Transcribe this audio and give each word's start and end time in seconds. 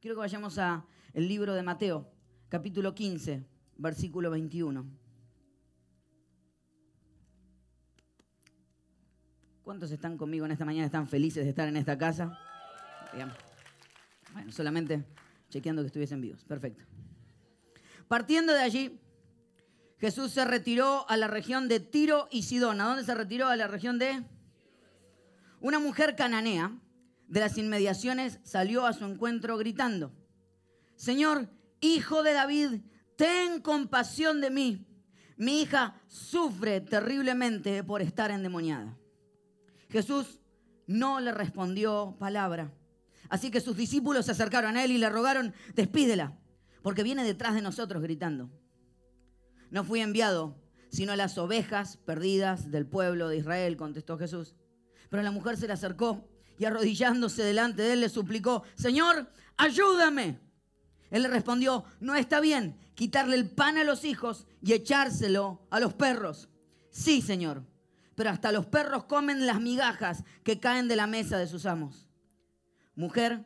Quiero 0.00 0.16
que 0.16 0.20
vayamos 0.20 0.56
a 0.56 0.86
el 1.12 1.28
libro 1.28 1.52
de 1.52 1.62
Mateo, 1.62 2.10
capítulo 2.48 2.94
15, 2.94 3.44
versículo 3.76 4.30
21. 4.30 4.86
¿Cuántos 9.62 9.90
están 9.90 10.16
conmigo 10.16 10.46
en 10.46 10.52
esta 10.52 10.64
mañana? 10.64 10.86
¿Están 10.86 11.06
felices 11.06 11.44
de 11.44 11.50
estar 11.50 11.68
en 11.68 11.76
esta 11.76 11.98
casa? 11.98 12.38
Bien. 13.12 13.30
Bueno, 14.32 14.50
solamente 14.52 15.04
chequeando 15.50 15.82
que 15.82 15.88
estuviesen 15.88 16.22
vivos. 16.22 16.44
Perfecto. 16.44 16.82
Partiendo 18.08 18.54
de 18.54 18.62
allí, 18.62 18.98
Jesús 19.98 20.30
se 20.30 20.46
retiró 20.46 21.06
a 21.10 21.18
la 21.18 21.26
región 21.26 21.68
de 21.68 21.78
Tiro 21.78 22.26
y 22.30 22.44
Sidón. 22.44 22.80
¿A 22.80 22.86
dónde 22.86 23.04
se 23.04 23.14
retiró? 23.14 23.48
A 23.48 23.56
la 23.56 23.66
región 23.66 23.98
de... 23.98 24.24
Una 25.60 25.78
mujer 25.78 26.16
cananea 26.16 26.74
de 27.30 27.40
las 27.40 27.56
inmediaciones 27.56 28.40
salió 28.42 28.84
a 28.84 28.92
su 28.92 29.06
encuentro 29.06 29.56
gritando, 29.56 30.12
Señor, 30.96 31.48
hijo 31.80 32.22
de 32.22 32.34
David, 32.34 32.82
ten 33.16 33.62
compasión 33.62 34.42
de 34.42 34.50
mí. 34.50 34.86
Mi 35.38 35.62
hija 35.62 35.98
sufre 36.08 36.82
terriblemente 36.82 37.82
por 37.82 38.02
estar 38.02 38.30
endemoniada. 38.30 38.98
Jesús 39.88 40.40
no 40.86 41.20
le 41.20 41.32
respondió 41.32 42.16
palabra. 42.18 42.74
Así 43.30 43.50
que 43.50 43.62
sus 43.62 43.76
discípulos 43.76 44.26
se 44.26 44.32
acercaron 44.32 44.76
a 44.76 44.84
él 44.84 44.90
y 44.90 44.98
le 44.98 45.08
rogaron, 45.08 45.54
despídela, 45.74 46.36
porque 46.82 47.02
viene 47.02 47.24
detrás 47.24 47.54
de 47.54 47.62
nosotros 47.62 48.02
gritando. 48.02 48.50
No 49.70 49.84
fui 49.84 50.00
enviado 50.00 50.60
sino 50.90 51.12
a 51.12 51.16
las 51.16 51.38
ovejas 51.38 51.98
perdidas 51.98 52.70
del 52.70 52.86
pueblo 52.86 53.28
de 53.28 53.36
Israel, 53.36 53.76
contestó 53.76 54.18
Jesús. 54.18 54.56
Pero 55.08 55.22
la 55.22 55.30
mujer 55.30 55.56
se 55.56 55.66
le 55.66 55.72
acercó 55.72 56.28
y 56.60 56.66
arrodillándose 56.66 57.42
delante 57.42 57.80
de 57.80 57.94
él 57.94 58.00
le 58.00 58.10
suplicó, 58.10 58.64
Señor, 58.74 59.32
ayúdame. 59.56 60.38
Él 61.10 61.22
le 61.22 61.28
respondió, 61.28 61.84
no 62.00 62.14
está 62.14 62.38
bien 62.38 62.78
quitarle 62.94 63.36
el 63.36 63.48
pan 63.48 63.78
a 63.78 63.84
los 63.84 64.04
hijos 64.04 64.46
y 64.60 64.74
echárselo 64.74 65.66
a 65.70 65.80
los 65.80 65.94
perros. 65.94 66.50
Sí, 66.90 67.22
Señor, 67.22 67.64
pero 68.14 68.28
hasta 68.28 68.52
los 68.52 68.66
perros 68.66 69.04
comen 69.04 69.46
las 69.46 69.58
migajas 69.58 70.22
que 70.44 70.60
caen 70.60 70.86
de 70.86 70.96
la 70.96 71.06
mesa 71.06 71.38
de 71.38 71.46
sus 71.46 71.64
amos. 71.64 72.10
Mujer, 72.94 73.42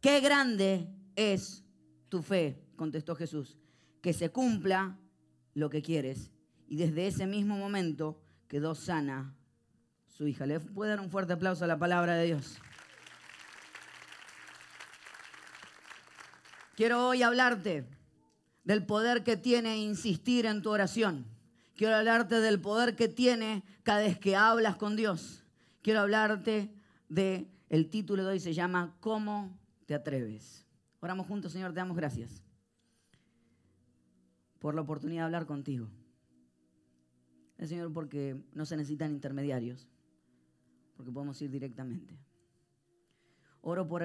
qué 0.00 0.20
grande 0.20 0.88
es 1.16 1.64
tu 2.08 2.22
fe, 2.22 2.62
contestó 2.76 3.16
Jesús, 3.16 3.58
que 4.00 4.12
se 4.12 4.30
cumpla 4.30 4.96
lo 5.52 5.68
que 5.68 5.82
quieres. 5.82 6.30
Y 6.68 6.76
desde 6.76 7.08
ese 7.08 7.26
mismo 7.26 7.58
momento 7.58 8.22
quedó 8.46 8.76
sana 8.76 9.35
su 10.16 10.26
hija. 10.26 10.46
¿Le 10.46 10.60
puede 10.60 10.90
dar 10.90 11.00
un 11.00 11.10
fuerte 11.10 11.34
aplauso 11.34 11.64
a 11.64 11.68
la 11.68 11.78
palabra 11.78 12.14
de 12.14 12.26
Dios? 12.26 12.58
Quiero 16.74 17.08
hoy 17.08 17.22
hablarte 17.22 17.86
del 18.64 18.84
poder 18.84 19.24
que 19.24 19.36
tiene 19.36 19.76
insistir 19.78 20.46
en 20.46 20.62
tu 20.62 20.70
oración. 20.70 21.26
Quiero 21.74 21.96
hablarte 21.96 22.40
del 22.40 22.60
poder 22.60 22.96
que 22.96 23.08
tiene 23.08 23.62
cada 23.82 24.00
vez 24.00 24.18
que 24.18 24.36
hablas 24.36 24.76
con 24.76 24.96
Dios. 24.96 25.44
Quiero 25.82 26.00
hablarte 26.00 26.72
de 27.08 27.50
el 27.68 27.90
título 27.90 28.24
de 28.24 28.30
hoy 28.30 28.40
se 28.40 28.54
llama 28.54 28.96
¿Cómo 29.00 29.58
te 29.84 29.94
atreves? 29.94 30.64
Oramos 31.00 31.26
juntos, 31.26 31.52
Señor, 31.52 31.72
te 31.72 31.76
damos 31.76 31.96
gracias 31.96 32.42
por 34.58 34.74
la 34.74 34.80
oportunidad 34.80 35.22
de 35.22 35.26
hablar 35.26 35.46
contigo. 35.46 35.88
Señor, 37.58 37.92
porque 37.92 38.42
no 38.52 38.66
se 38.66 38.76
necesitan 38.76 39.12
intermediarios, 39.12 39.88
porque 40.96 41.12
podemos 41.12 41.40
ir 41.42 41.50
directamente. 41.50 42.18
Oro 43.60 43.86
por, 43.86 44.02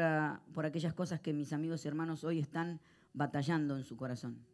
por 0.53 0.65
aquellas 0.65 0.93
cosas 0.93 1.21
que 1.21 1.33
mis 1.33 1.53
amigos 1.53 1.85
y 1.85 1.87
hermanos 1.87 2.23
hoy 2.23 2.39
están 2.39 2.79
batallando 3.13 3.77
en 3.77 3.83
su 3.83 3.95
corazón 3.95 4.45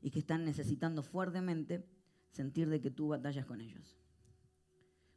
y 0.00 0.10
que 0.10 0.18
están 0.18 0.44
necesitando 0.44 1.02
fuertemente 1.02 1.86
sentir 2.30 2.68
de 2.68 2.80
que 2.80 2.90
tú 2.90 3.08
batallas 3.08 3.46
con 3.46 3.60
ellos. 3.60 3.96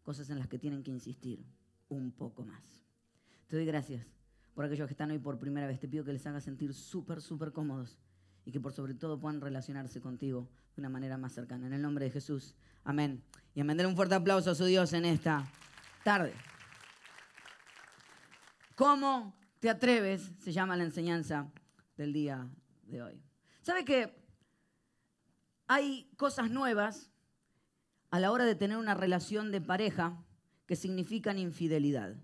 Cosas 0.04 0.30
en 0.30 0.38
las 0.38 0.48
que 0.48 0.60
tienen 0.60 0.84
que 0.84 0.92
insistir 0.92 1.46
un 1.90 2.12
poco 2.12 2.44
más. 2.44 2.84
Te 3.48 3.56
doy 3.56 3.66
gracias 3.66 4.06
por 4.54 4.66
aquellos 4.66 4.88
que 4.88 4.94
están 4.94 5.12
hoy 5.12 5.20
por 5.20 5.40
primera 5.40 5.68
vez. 5.68 5.80
Te 5.80 5.88
pido 5.88 6.04
que 6.04 6.14
les 6.14 6.26
hagas 6.28 6.44
sentir 6.44 6.74
súper, 6.74 7.22
súper 7.22 7.52
cómodos 7.52 7.98
y 8.46 8.52
que 8.52 8.60
por 8.60 8.74
sobre 8.74 8.94
todo 8.94 9.20
puedan 9.20 9.42
relacionarse 9.42 10.00
contigo 10.02 10.50
de 10.76 10.82
una 10.82 10.90
manera 10.90 11.18
más 11.18 11.34
cercana. 11.34 11.66
En 11.66 11.74
el 11.74 11.82
nombre 11.82 12.06
de 12.06 12.12
Jesús. 12.12 12.56
Amén. 12.84 13.24
Y 13.56 13.62
amén. 13.62 13.84
un 13.86 13.96
fuerte 13.96 14.16
aplauso 14.16 14.52
a 14.52 14.56
su 14.56 14.66
Dios 14.66 14.94
en 14.94 15.06
esta 15.06 15.50
tarde. 16.06 16.36
¿Cómo 18.76 19.36
te 19.60 19.72
atreves? 19.72 20.34
Se 20.38 20.54
llama 20.54 20.78
la 20.78 20.84
enseñanza 20.84 21.52
del 21.98 22.14
día 22.14 22.48
de 22.84 23.02
hoy. 23.02 23.24
¿Sabe 23.64 23.84
que 23.84 24.16
hay 25.66 26.08
cosas 26.16 26.52
nuevas 26.52 27.12
a 28.12 28.20
la 28.20 28.32
hora 28.32 28.46
de 28.46 28.54
tener 28.54 28.78
una 28.78 28.94
relación 28.94 29.52
de 29.52 29.62
pareja 29.62 30.24
que 30.68 30.76
significan 30.76 31.40
infidelidad? 31.40 32.16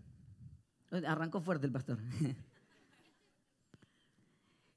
Arrancó 1.07 1.41
fuerte 1.41 1.65
el 1.65 1.73
pastor. 1.73 1.97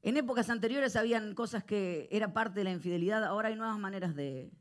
En 0.07 0.19
épocas 0.19 0.51
anteriores 0.51 0.97
habían 0.97 1.35
cosas 1.35 1.65
que 1.65 2.09
era 2.11 2.35
parte 2.35 2.61
de 2.61 2.65
la 2.65 2.73
infidelidad, 2.73 3.25
ahora 3.25 3.49
hay 3.49 3.57
nuevas 3.57 3.79
maneras 3.79 4.15
de 4.15 4.53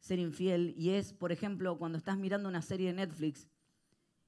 ser 0.00 0.18
infiel 0.18 0.74
y 0.76 0.90
es, 0.90 1.14
por 1.14 1.32
ejemplo, 1.32 1.78
cuando 1.78 1.96
estás 1.96 2.18
mirando 2.18 2.46
una 2.46 2.60
serie 2.60 2.88
de 2.88 2.92
Netflix 2.92 3.48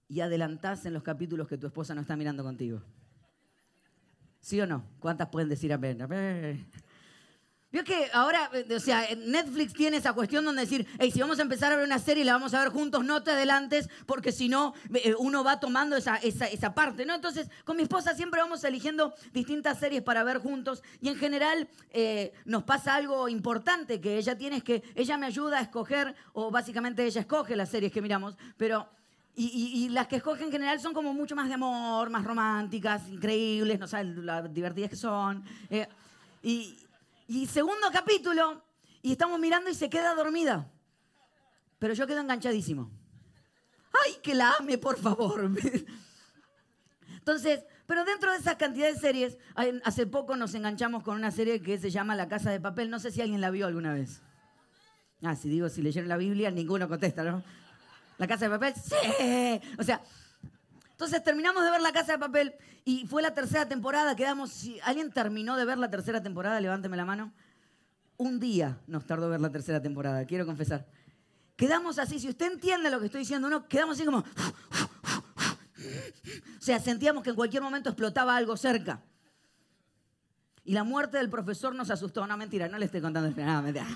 y 0.09 0.21
adelantás 0.21 0.87
en 0.87 0.95
los 0.95 1.03
capítulos 1.03 1.47
que 1.49 1.59
tu 1.59 1.67
esposa 1.67 1.95
no 1.95 2.01
está 2.01 2.17
mirando 2.17 2.43
contigo. 2.43 2.83
¿Sí 4.41 4.61
o 4.61 4.67
no? 4.67 4.85
¿Cuántas 4.99 5.29
pueden 5.29 5.49
decir 5.49 5.73
amén? 5.73 6.01
Amén. 6.01 6.67
Vio 7.71 7.85
que 7.85 8.09
ahora, 8.15 8.51
eh, 8.55 8.75
o 8.75 8.81
sea, 8.81 9.07
Netflix 9.15 9.75
tiene 9.75 9.99
esa 9.99 10.15
cuestión 10.15 10.43
donde 10.43 10.63
decir, 10.63 10.87
hey, 10.99 11.11
si 11.11 11.21
vamos 11.21 11.39
a 11.39 11.43
empezar 11.43 11.71
a 11.71 11.77
ver 11.77 11.85
una 11.85 11.99
serie 11.99 12.23
y 12.23 12.25
la 12.25 12.33
vamos 12.33 12.55
a 12.55 12.61
ver 12.61 12.71
juntos, 12.71 13.05
no 13.05 13.23
te 13.23 13.33
adelantes, 13.33 13.91
porque 14.07 14.33
si 14.33 14.49
no, 14.49 14.73
eh, 14.95 15.15
uno 15.19 15.45
va 15.45 15.61
tomando 15.61 15.95
esa, 15.95 16.17
esa, 16.17 16.75
parte, 16.75 17.05
¿no? 17.05 17.15
Entonces, 17.15 17.51
con 17.65 17.77
mi 17.77 17.83
esposa 17.83 18.15
siempre 18.15 18.41
vamos 18.41 18.65
eligiendo 18.65 19.13
distintas 19.35 19.79
series 19.79 20.01
para 20.01 20.25
ver 20.25 20.39
juntos 20.39 20.83
y 21.03 21.11
en 21.11 21.17
general 21.17 21.69
eh, 21.91 22.33
nos 22.47 22.63
pasa 22.63 22.95
algo 22.95 23.29
importante 23.29 24.01
que 24.01 24.17
ella 24.17 24.39
tiene, 24.39 24.57
es 24.57 24.65
que 24.65 24.83
ella 24.95 25.19
me 25.19 25.27
ayuda 25.27 25.59
a 25.59 25.61
escoger, 25.61 26.15
o 26.33 26.51
básicamente 26.51 27.05
ella 27.05 27.21
escoge 27.21 27.55
las 27.55 27.69
series 27.69 27.93
que 27.93 28.01
miramos, 28.01 28.35
pero... 28.57 28.89
Y, 29.41 29.89
las 29.91 30.09
que 30.09 30.17
escoge 30.17 30.43
en 30.43 30.51
general 30.51 30.81
son 30.81 30.93
como 30.93 31.15
mucho 31.15 31.37
más 31.37 31.47
de 31.47 31.55
amor, 31.55 32.11
más 32.11 32.25
románticas, 32.25 33.09
increíbles, 33.09 33.79
no 33.79 33.87
sabes, 33.87 34.17
las 34.17 34.53
divertidas 34.53 34.91
que 34.91 34.97
son. 34.97 35.45
y, 36.43 36.77
y 37.29 37.47
segundo 37.47 37.87
capítulo, 37.93 38.65
y 39.01 39.13
estamos 39.13 39.39
mirando 39.39 39.71
y 39.71 39.75
se 39.75 39.89
queda 39.89 40.15
dormida. 40.15 40.69
Pero 41.79 41.95
yo 41.95 42.07
quedo 42.09 42.21
enganchadísimo. 42.21 42.91
¡Ay, 44.05 44.17
que 44.23 44.35
la 44.35 44.55
ame, 44.59 44.77
por 44.77 44.99
favor! 44.99 45.51
Entonces, 47.19 47.65
pero 47.87 48.05
dentro 48.05 48.33
de 48.33 48.39
esa 48.39 48.59
cantidad 48.59 48.93
de 48.93 48.99
series, 48.99 49.39
hace 49.85 50.07
poco 50.07 50.35
nos 50.35 50.55
enganchamos 50.55 51.03
con 51.03 51.15
una 51.15 51.31
serie 51.31 51.63
que 51.63 51.79
se 51.79 51.91
llama 51.91 52.17
La 52.17 52.29
Casa 52.29 52.51
de 52.51 52.61
Papel. 52.61 52.91
No 52.91 52.99
sé 52.99 53.13
si 53.13 53.21
alguien 53.21 53.41
la 53.41 53.51
vio 53.51 53.67
alguna 53.67 53.93
vez. 53.93 54.21
Ah, 55.23 55.37
si 55.37 55.49
digo, 55.49 55.69
si 55.69 55.83
leyeron 55.83 56.09
la 56.09 56.17
Biblia, 56.17 56.51
ninguno 56.51 56.89
contesta, 56.89 57.23
¿no? 57.23 57.43
¿La 58.19 58.27
Casa 58.27 58.49
de 58.49 58.51
Papel? 58.51 58.75
Sí. 58.75 59.61
O 59.79 59.83
sea, 59.83 60.03
entonces 60.91 61.23
terminamos 61.23 61.65
de 61.65 61.71
ver 61.71 61.81
La 61.81 61.93
Casa 61.93 62.13
de 62.13 62.19
Papel 62.19 62.55
y 62.85 63.07
fue 63.07 63.23
la 63.23 63.33
tercera 63.33 63.67
temporada. 63.69 64.17
Quedamos, 64.17 64.51
si 64.51 64.81
alguien 64.81 65.13
terminó 65.13 65.57
de 65.57 65.65
ver 65.65 65.79
la 65.79 65.89
tercera 65.91 66.23
temporada, 66.23 66.61
levánteme 66.61 66.97
la 66.97 67.05
mano. 67.05 67.33
Un 68.17 68.41
día 68.41 68.79
nos 68.87 69.07
tardó 69.07 69.29
ver 69.31 69.41
la 69.41 69.51
tercera 69.51 69.81
temporada, 69.81 70.25
quiero 70.27 70.45
confesar. 70.45 70.87
Quedamos 71.57 71.99
así, 71.99 72.19
si 72.19 72.29
usted 72.29 72.53
entiende 72.53 72.91
lo 72.91 72.99
que 72.99 73.07
estoy 73.07 73.21
diciendo, 73.21 73.49
¿no? 73.49 73.67
quedamos 73.69 73.97
así 73.97 74.05
como... 74.05 74.25
O 76.59 76.61
sea, 76.61 76.81
sentíamos 76.81 77.23
que 77.23 77.31
en 77.31 77.37
cualquier 77.37 77.63
momento 77.63 77.89
explotaba 77.91 78.37
algo 78.37 78.57
cerca. 78.57 79.01
Y 80.65 80.73
la 80.73 80.85
muerte 80.85 81.17
del 81.17 81.31
profesor 81.31 81.75
nos 81.75 81.91
asustó. 81.91 82.27
No, 82.27 82.37
mentira, 82.37 82.69
no 82.69 82.77
le 82.77 82.85
estoy 82.85 83.01
contando. 83.01 83.31
No, 83.43 83.63
mentira. 83.63 83.87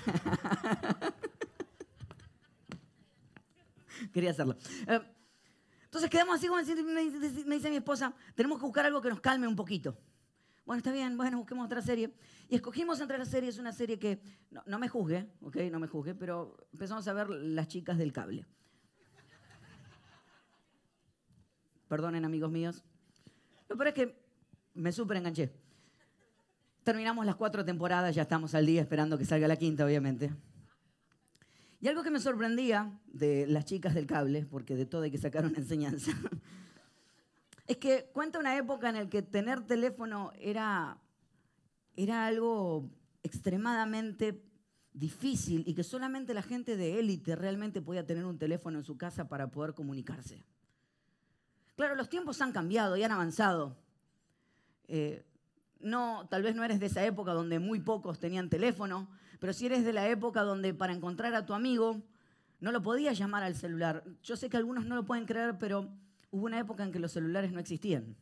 Quería 4.13 4.31
hacerlo. 4.31 4.55
Eh, 4.87 5.01
entonces 5.83 6.09
quedamos 6.09 6.35
así 6.35 6.47
como 6.47 6.61
me 7.45 7.55
dice 7.55 7.69
mi 7.69 7.75
esposa, 7.75 8.15
tenemos 8.35 8.57
que 8.59 8.65
buscar 8.65 8.85
algo 8.85 9.01
que 9.01 9.09
nos 9.09 9.19
calme 9.19 9.47
un 9.47 9.55
poquito. 9.55 9.97
Bueno, 10.65 10.77
está 10.77 10.93
bien, 10.93 11.17
bueno, 11.17 11.37
busquemos 11.39 11.65
otra 11.65 11.81
serie. 11.81 12.13
Y 12.47 12.55
escogimos 12.55 12.99
entre 13.01 13.17
las 13.17 13.27
series 13.27 13.59
una 13.59 13.73
serie 13.73 13.99
que, 13.99 14.21
no, 14.65 14.79
me 14.79 14.87
juzgue, 14.87 15.27
¿ok? 15.41 15.57
No 15.71 15.79
me 15.79 15.87
juzgue, 15.87 16.15
pero 16.15 16.55
empezamos 16.71 17.07
a 17.07 17.13
ver 17.13 17.29
Las 17.29 17.67
chicas 17.67 17.97
del 17.97 18.13
cable. 18.13 18.45
Perdonen, 21.89 22.23
amigos 22.23 22.49
míos. 22.49 22.83
Lo 23.67 23.75
peor 23.75 23.89
es 23.89 23.93
que 23.93 24.23
me 24.73 24.91
súper 24.91 25.17
enganché. 25.17 25.53
Terminamos 26.83 27.25
las 27.25 27.35
cuatro 27.35 27.63
temporadas, 27.63 28.15
ya 28.15 28.23
estamos 28.23 28.55
al 28.55 28.65
día 28.65 28.81
esperando 28.81 29.17
que 29.17 29.25
salga 29.25 29.47
la 29.47 29.57
quinta, 29.57 29.85
obviamente. 29.85 30.31
Y 31.83 31.89
algo 31.89 32.01
que 32.01 32.11
me 32.11 32.21
sorprendía 32.21 32.97
de 33.07 33.45
las 33.45 33.65
chicas 33.65 33.93
del 33.93 34.07
cable, 34.07 34.45
porque 34.45 34.77
de 34.77 34.85
todo 34.85 35.01
hay 35.01 35.11
que 35.11 35.17
sacar 35.17 35.45
una 35.45 35.57
enseñanza, 35.57 36.13
es 37.67 37.75
que 37.75 38.09
cuenta 38.13 38.39
una 38.39 38.55
época 38.55 38.87
en 38.87 38.95
la 38.95 39.09
que 39.09 39.21
tener 39.21 39.65
teléfono 39.65 40.31
era, 40.39 40.97
era 41.97 42.25
algo 42.25 42.89
extremadamente 43.21 44.41
difícil 44.93 45.65
y 45.67 45.73
que 45.73 45.83
solamente 45.83 46.33
la 46.33 46.41
gente 46.41 46.77
de 46.77 46.99
élite 46.99 47.35
realmente 47.35 47.81
podía 47.81 48.05
tener 48.05 48.23
un 48.23 48.37
teléfono 48.37 48.77
en 48.77 48.85
su 48.85 48.95
casa 48.95 49.27
para 49.27 49.51
poder 49.51 49.73
comunicarse. 49.73 50.45
Claro, 51.75 51.95
los 51.95 52.07
tiempos 52.07 52.41
han 52.41 52.53
cambiado 52.53 52.95
y 52.95 53.03
han 53.03 53.11
avanzado. 53.11 53.75
Eh, 54.87 55.25
no, 55.81 56.29
tal 56.29 56.43
vez 56.43 56.55
no 56.55 56.63
eres 56.63 56.79
de 56.79 56.85
esa 56.85 57.03
época 57.03 57.33
donde 57.33 57.59
muy 57.59 57.81
pocos 57.81 58.21
tenían 58.21 58.49
teléfono, 58.49 59.09
pero 59.43 59.51
si 59.51 59.65
eres 59.65 59.83
de 59.83 59.91
la 59.91 60.07
época 60.07 60.41
donde 60.43 60.73
para 60.73 60.93
encontrar 60.93 61.35
a 61.35 61.45
tu 61.45 61.53
amigo 61.53 62.01
no 62.61 62.71
lo 62.71 62.81
podías 62.81 63.17
llamar 63.17 63.43
al 63.43 63.55
celular. 63.55 64.01
Yo 64.23 64.37
sé 64.37 64.49
que 64.49 64.55
algunos 64.55 64.85
no 64.85 64.95
lo 64.95 65.03
pueden 65.03 65.25
creer, 65.25 65.57
pero 65.59 65.89
hubo 66.31 66.45
una 66.45 66.59
época 66.59 66.85
en 66.85 66.93
que 66.93 66.99
los 66.99 67.11
celulares 67.11 67.51
no 67.51 67.59
existían. 67.59 68.15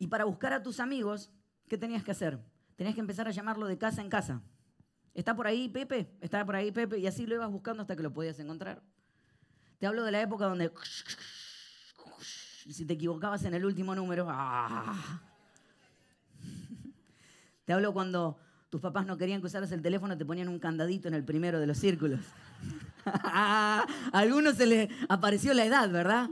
Y 0.00 0.08
para 0.08 0.24
buscar 0.24 0.54
a 0.54 0.62
tus 0.64 0.80
amigos, 0.80 1.30
¿qué 1.68 1.78
tenías 1.78 2.02
que 2.02 2.10
hacer? 2.10 2.40
Tenías 2.74 2.96
que 2.96 3.00
empezar 3.00 3.28
a 3.28 3.30
llamarlo 3.30 3.68
de 3.68 3.78
casa 3.78 4.02
en 4.02 4.08
casa. 4.08 4.42
¿Está 5.14 5.36
por 5.36 5.46
ahí 5.46 5.68
Pepe? 5.68 6.12
¿Está 6.20 6.44
por 6.44 6.56
ahí 6.56 6.72
Pepe? 6.72 6.98
Y 6.98 7.06
así 7.06 7.24
lo 7.24 7.36
ibas 7.36 7.52
buscando 7.52 7.82
hasta 7.82 7.94
que 7.94 8.02
lo 8.02 8.12
podías 8.12 8.40
encontrar. 8.40 8.82
Te 9.78 9.86
hablo 9.86 10.02
de 10.02 10.10
la 10.10 10.20
época 10.20 10.46
donde 10.46 10.72
si 12.68 12.84
te 12.84 12.94
equivocabas 12.94 13.44
en 13.44 13.54
el 13.54 13.64
último 13.64 13.94
número, 13.94 14.26
¡ah! 14.28 15.22
Te 17.64 17.72
hablo 17.72 17.92
cuando 17.92 18.40
tus 18.72 18.80
papás 18.80 19.04
no 19.04 19.18
querían 19.18 19.42
que 19.42 19.48
usaras 19.48 19.70
el 19.72 19.82
teléfono, 19.82 20.16
te 20.16 20.24
ponían 20.24 20.48
un 20.48 20.58
candadito 20.58 21.06
en 21.06 21.12
el 21.12 21.22
primero 21.22 21.60
de 21.60 21.66
los 21.66 21.76
círculos. 21.76 22.20
a 23.04 23.86
algunos 24.14 24.56
se 24.56 24.64
les 24.64 24.88
apareció 25.10 25.52
la 25.52 25.66
edad, 25.66 25.90
¿verdad? 25.90 26.30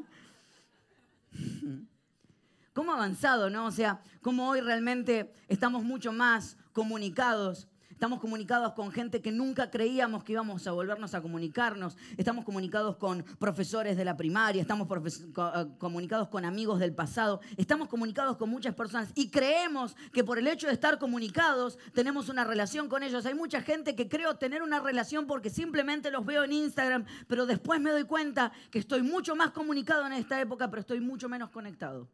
¿Cómo 2.72 2.94
avanzado, 2.94 3.50
no? 3.50 3.66
O 3.66 3.70
sea, 3.70 4.00
cómo 4.22 4.48
hoy 4.48 4.62
realmente 4.62 5.34
estamos 5.48 5.84
mucho 5.84 6.14
más 6.14 6.56
comunicados 6.72 7.68
Estamos 8.00 8.20
comunicados 8.20 8.72
con 8.72 8.90
gente 8.92 9.20
que 9.20 9.30
nunca 9.30 9.70
creíamos 9.70 10.24
que 10.24 10.32
íbamos 10.32 10.66
a 10.66 10.72
volvernos 10.72 11.12
a 11.12 11.20
comunicarnos. 11.20 11.98
Estamos 12.16 12.46
comunicados 12.46 12.96
con 12.96 13.22
profesores 13.38 13.94
de 13.94 14.06
la 14.06 14.16
primaria, 14.16 14.62
estamos 14.62 14.88
eh, 14.90 15.66
comunicados 15.76 16.28
con 16.28 16.46
amigos 16.46 16.80
del 16.80 16.94
pasado, 16.94 17.42
estamos 17.58 17.88
comunicados 17.88 18.38
con 18.38 18.48
muchas 18.48 18.74
personas 18.74 19.12
y 19.14 19.28
creemos 19.28 19.96
que 20.14 20.24
por 20.24 20.38
el 20.38 20.46
hecho 20.46 20.66
de 20.66 20.72
estar 20.72 20.98
comunicados 20.98 21.76
tenemos 21.92 22.30
una 22.30 22.44
relación 22.44 22.88
con 22.88 23.02
ellos. 23.02 23.26
Hay 23.26 23.34
mucha 23.34 23.60
gente 23.60 23.94
que 23.94 24.08
creo 24.08 24.36
tener 24.36 24.62
una 24.62 24.80
relación 24.80 25.26
porque 25.26 25.50
simplemente 25.50 26.10
los 26.10 26.24
veo 26.24 26.44
en 26.44 26.52
Instagram, 26.52 27.04
pero 27.28 27.44
después 27.44 27.82
me 27.82 27.90
doy 27.90 28.04
cuenta 28.04 28.50
que 28.70 28.78
estoy 28.78 29.02
mucho 29.02 29.36
más 29.36 29.50
comunicado 29.50 30.06
en 30.06 30.14
esta 30.14 30.40
época, 30.40 30.70
pero 30.70 30.80
estoy 30.80 31.00
mucho 31.00 31.28
menos 31.28 31.50
conectado 31.50 32.08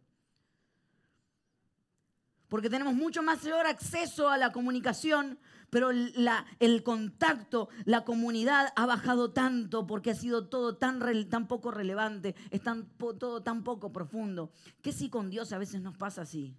porque 2.49 2.71
tenemos 2.71 2.95
mucho 2.95 3.23
mayor 3.23 3.67
acceso 3.67 4.29
a 4.29 4.39
la 4.39 4.53
comunicación, 4.53 5.39
pero 5.71 5.91
el 5.91 6.83
contacto, 6.83 7.69
la 7.85 8.05
comunidad 8.05 8.73
ha 8.77 8.87
bajado 8.87 9.33
tanto 9.33 9.87
porque 9.87 10.13
ha 10.13 10.15
sido 10.15 10.49
todo 10.49 10.77
tan, 10.77 11.01
tan 11.29 11.49
poco 11.49 11.71
relevante, 11.71 12.35
es 12.51 12.61
todo 12.63 13.43
tan 13.43 13.65
poco 13.65 13.93
profundo. 13.93 14.51
¿Qué 14.83 14.93
si 14.93 15.11
con 15.11 15.31
Dios 15.31 15.53
a 15.53 15.59
veces 15.59 15.83
nos 15.83 15.97
pasa 15.97 16.23
así? 16.23 16.57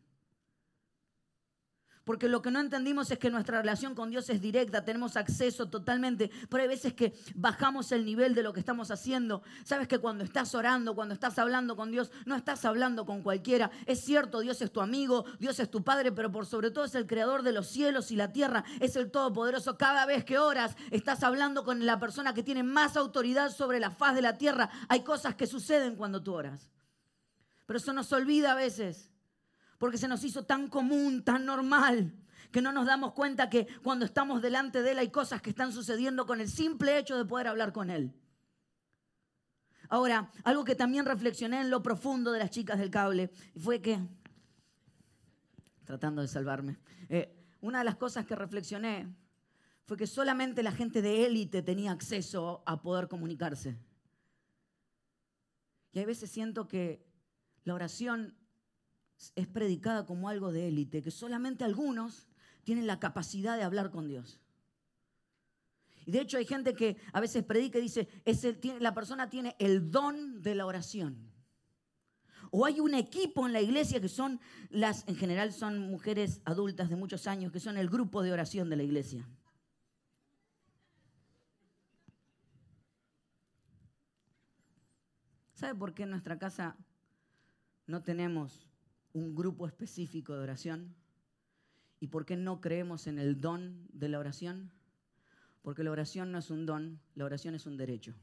Porque 2.08 2.30
lo 2.30 2.42
que 2.42 2.52
no 2.52 2.62
entendimos 2.62 3.12
es 3.12 3.20
que 3.20 3.30
nuestra 3.30 3.60
relación 3.60 3.94
con 3.94 4.10
Dios 4.10 4.30
es 4.30 4.40
directa, 4.40 4.86
tenemos 4.86 5.18
acceso 5.18 5.68
totalmente, 5.68 6.32
pero 6.48 6.64
hay 6.64 6.70
veces 6.70 6.94
que 6.94 7.14
bajamos 7.36 7.92
el 7.92 8.06
nivel 8.06 8.34
de 8.34 8.44
lo 8.44 8.54
que 8.54 8.62
estamos 8.62 8.92
haciendo. 8.92 9.44
Sabes 9.66 9.90
que 9.90 10.00
cuando 10.00 10.24
estás 10.24 10.56
orando, 10.56 10.96
cuando 10.96 11.14
estás 11.14 11.38
hablando 11.38 11.76
con 11.76 11.92
Dios, 11.92 12.10
no 12.26 12.38
estás 12.38 12.64
hablando 12.64 13.06
con 13.06 13.24
cualquiera. 13.24 13.72
Es 13.86 14.06
cierto, 14.06 14.40
Dios 14.40 14.62
es 14.62 14.72
tu 14.72 14.80
amigo, 14.80 15.26
Dios 15.38 15.60
es 15.60 15.70
tu 15.70 15.84
Padre, 15.84 16.14
pero 16.14 16.32
por 16.32 16.46
sobre 16.46 16.72
todo 16.72 16.86
es 16.86 16.96
el 16.96 17.08
creador 17.08 17.44
de 17.44 17.52
los 17.52 17.68
cielos 17.68 18.10
y 18.10 18.16
la 18.16 18.32
tierra, 18.32 18.64
es 18.80 18.96
el 18.96 19.12
Todopoderoso. 19.12 19.78
Cada 19.78 20.06
vez 20.06 20.24
que 20.24 20.38
oras, 20.38 20.78
estás 20.92 21.24
hablando 21.24 21.66
con 21.66 21.86
la 21.86 22.00
persona 22.00 22.34
que 22.34 22.42
tiene 22.42 22.64
más 22.64 22.96
autoridad 22.96 23.52
sobre 23.52 23.82
la 23.82 23.92
faz 23.92 24.16
de 24.16 24.22
la 24.22 24.38
tierra. 24.38 24.70
Hay 24.88 25.02
cosas 25.02 25.36
que 25.36 25.46
suceden 25.46 25.98
cuando 25.98 26.24
tú 26.24 26.36
oras. 26.36 26.72
Pero 27.66 27.80
eso 27.80 27.92
nos 27.92 28.14
olvida 28.14 28.54
a 28.54 28.56
veces 28.56 29.12
porque 29.78 29.98
se 29.98 30.08
nos 30.08 30.24
hizo 30.24 30.44
tan 30.44 30.68
común, 30.68 31.24
tan 31.24 31.46
normal, 31.46 32.14
que 32.52 32.62
no 32.62 32.72
nos 32.72 32.86
damos 32.86 33.14
cuenta 33.14 33.50
que 33.50 33.68
cuando 33.84 34.06
estamos 34.06 34.42
delante 34.42 34.82
de 34.82 34.92
Él 34.92 35.00
hay 35.00 35.10
cosas 35.10 35.42
que 35.42 35.50
están 35.50 35.72
sucediendo 35.72 36.26
con 36.26 36.42
el 36.42 36.50
simple 36.50 36.98
hecho 36.98 37.18
de 37.18 37.26
poder 37.26 37.48
hablar 37.48 37.74
con 37.74 37.90
Él. 37.90 38.14
Ahora, 39.90 40.32
algo 40.44 40.64
que 40.64 40.76
también 40.76 41.06
reflexioné 41.06 41.62
en 41.62 41.70
lo 41.70 41.82
profundo 41.82 42.32
de 42.32 42.40
las 42.40 42.50
chicas 42.50 42.80
del 42.80 42.90
cable 42.90 43.32
fue 43.56 43.82
que, 43.82 44.00
tratando 45.86 46.22
de 46.22 46.28
salvarme, 46.28 46.78
eh, 47.10 47.34
una 47.62 47.80
de 47.80 47.86
las 47.86 47.96
cosas 47.96 48.26
que 48.26 48.36
reflexioné 48.36 49.08
fue 49.86 49.96
que 49.96 50.08
solamente 50.08 50.64
la 50.64 50.74
gente 50.74 51.02
de 51.02 51.26
élite 51.26 51.62
tenía 51.62 51.92
acceso 51.92 52.64
a 52.66 52.82
poder 52.82 53.08
comunicarse. 53.08 53.78
Y 55.94 56.00
a 56.00 56.06
veces 56.06 56.30
siento 56.30 56.68
que 56.68 57.06
la 57.64 57.74
oración 57.74 58.36
es 59.36 59.48
predicada 59.48 60.06
como 60.06 60.30
algo 60.30 60.52
de 60.52 60.68
élite, 60.68 61.02
que 61.02 61.12
solamente 61.12 61.64
algunos 61.64 62.28
tienen 62.64 62.88
la 62.88 63.00
capacidad 63.00 63.58
de 63.58 63.64
hablar 63.64 63.92
con 63.92 64.08
Dios. 64.08 64.40
Y 66.06 66.12
de 66.12 66.22
hecho 66.22 66.38
hay 66.38 66.46
gente 66.46 66.74
que 66.74 66.98
a 67.12 67.20
veces 67.20 67.44
predica 67.44 67.80
y 67.80 67.84
dice, 67.84 68.08
es 68.26 68.46
la 68.80 68.94
persona 68.94 69.30
tiene 69.30 69.56
el 69.60 69.92
don 69.92 70.42
de 70.42 70.56
la 70.56 70.66
oración. 70.66 71.32
O 72.50 72.66
hay 72.66 72.80
un 72.80 72.94
equipo 72.94 73.46
en 73.46 73.54
la 73.54 73.62
iglesia 73.62 74.00
que 74.00 74.08
son 74.08 74.40
las, 74.70 75.06
en 75.08 75.16
general 75.16 75.52
son 75.52 75.80
mujeres 75.80 76.42
adultas 76.46 76.90
de 76.90 76.96
muchos 76.96 77.28
años, 77.28 77.52
que 77.52 77.60
son 77.60 77.78
el 77.78 77.90
grupo 77.90 78.22
de 78.22 78.32
oración 78.32 78.70
de 78.70 78.78
la 78.78 78.84
iglesia. 78.84 79.28
¿Sabe 85.54 85.76
por 85.76 85.94
qué 85.94 86.04
en 86.04 86.12
nuestra 86.12 86.38
casa 86.38 86.78
no 87.88 88.04
tenemos 88.04 88.67
un 89.18 89.36
grupo 89.36 89.66
específico 89.66 90.34
de 90.34 90.44
oración? 90.44 90.94
¿Y 92.00 92.08
por 92.08 92.26
qué 92.26 92.38
no 92.38 92.62
creemos 92.62 93.08
en 93.08 93.18
el 93.18 93.42
don 93.42 93.88
de 93.92 94.10
la 94.10 94.20
oración? 94.20 94.72
Porque 95.64 95.84
la 95.84 95.92
oración 95.92 96.32
no 96.32 96.38
es 96.38 96.52
un 96.52 96.66
don, 96.66 97.00
la 97.16 97.26
oración 97.26 97.56
es 97.56 97.66
un 97.66 97.78
derecho. 97.78 98.14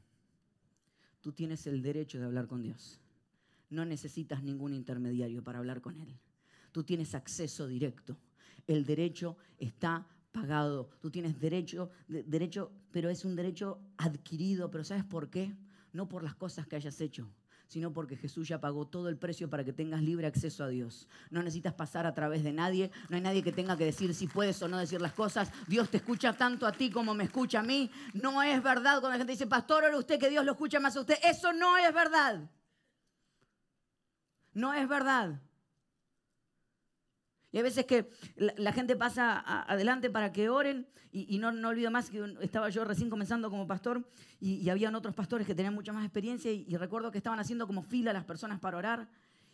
Tú 1.21 1.33
tienes 1.33 1.67
el 1.67 1.81
derecho 1.81 2.17
de 2.19 2.25
hablar 2.25 2.47
con 2.47 2.61
Dios. 2.61 3.01
No 3.69 3.83
necesitas 3.83 4.41
ningún 4.41 4.73
intermediario 4.73 5.43
para 5.43 5.59
hablar 5.59 5.81
con 5.81 5.99
Él. 5.99 6.17
Tú 6.71 6.83
tienes 6.83 7.13
acceso 7.13 7.67
directo. 7.67 8.17
El 8.65 8.85
derecho 8.85 9.35
está 9.57 10.07
pagado. 10.31 10.89
Tú 11.01 11.11
tienes 11.11 11.39
derecho, 11.39 11.89
derecho, 12.07 12.71
pero 12.91 13.09
es 13.09 13.25
un 13.25 13.35
derecho 13.35 13.79
adquirido. 13.97 14.71
Pero 14.71 14.83
¿sabes 14.83 15.03
por 15.03 15.29
qué? 15.29 15.53
No 15.91 16.07
por 16.07 16.23
las 16.23 16.35
cosas 16.35 16.67
que 16.67 16.75
hayas 16.77 17.01
hecho, 17.01 17.29
sino 17.67 17.91
porque 17.91 18.15
Jesús 18.15 18.47
ya 18.47 18.59
pagó 18.59 18.85
todo 18.85 19.09
el 19.09 19.17
precio 19.17 19.49
para 19.49 19.63
que 19.63 19.73
tengas 19.73 20.01
libre 20.01 20.27
acceso 20.27 20.63
a 20.63 20.67
Dios. 20.67 21.07
No 21.29 21.41
necesitas 21.41 21.73
pasar 21.73 22.05
a 22.05 22.13
través 22.13 22.43
de 22.43 22.53
nadie, 22.53 22.91
no 23.09 23.15
hay 23.15 23.21
nadie 23.21 23.43
que 23.43 23.51
tenga 23.51 23.77
que 23.77 23.85
decir 23.85 24.13
si 24.13 24.27
puedes 24.27 24.61
o 24.61 24.67
no 24.67 24.77
decir 24.77 25.01
las 25.01 25.13
cosas. 25.13 25.51
Dios 25.67 25.89
te 25.89 25.97
escucha 25.97 26.33
tanto 26.33 26.67
a 26.67 26.71
ti 26.71 26.89
como 26.89 27.13
me 27.13 27.23
escucha 27.23 27.59
a 27.59 27.63
mí. 27.63 27.89
No 28.13 28.41
es 28.43 28.61
verdad 28.61 28.99
cuando 28.99 29.09
la 29.09 29.17
gente 29.17 29.33
dice, 29.33 29.47
pastor, 29.47 29.83
ora 29.83 29.97
usted 29.97 30.19
que 30.19 30.29
Dios 30.29 30.45
lo 30.45 30.53
escucha 30.53 30.79
más 30.79 30.95
a 30.95 31.01
usted. 31.01 31.17
Eso 31.23 31.53
no 31.53 31.77
es 31.77 31.93
verdad. 31.93 32.49
No 34.53 34.73
es 34.73 34.87
verdad. 34.87 35.41
Y 37.55 37.57
hay 37.57 37.63
veces 37.63 37.85
que 37.85 38.11
la, 38.35 38.73
gente 38.73 38.97
pasa 38.97 39.39
adelante 39.61 40.09
para 40.09 40.33
que 40.33 40.49
oren, 40.49 40.89
y, 41.13 41.37
no, 41.39 41.53
no, 41.53 41.69
olvido 41.69 41.89
más 41.89 42.09
que 42.09 42.35
estaba 42.41 42.67
yo 42.67 42.83
recién 42.83 43.09
comenzando 43.09 43.49
como 43.49 43.65
pastor, 43.65 44.05
y, 44.41 44.67
habían 44.69 44.93
otros 44.93 45.15
pastores 45.15 45.47
que 45.47 45.55
tenían 45.55 45.73
mucha 45.73 45.93
más 45.93 46.03
experiencia, 46.03 46.51
y, 46.51 46.75
recuerdo 46.75 47.11
que 47.11 47.17
estaban 47.17 47.39
haciendo 47.39 47.65
como 47.65 47.81
fila 47.81 48.11
las 48.11 48.25
personas 48.25 48.59
para 48.59 48.77
orar, 48.77 49.07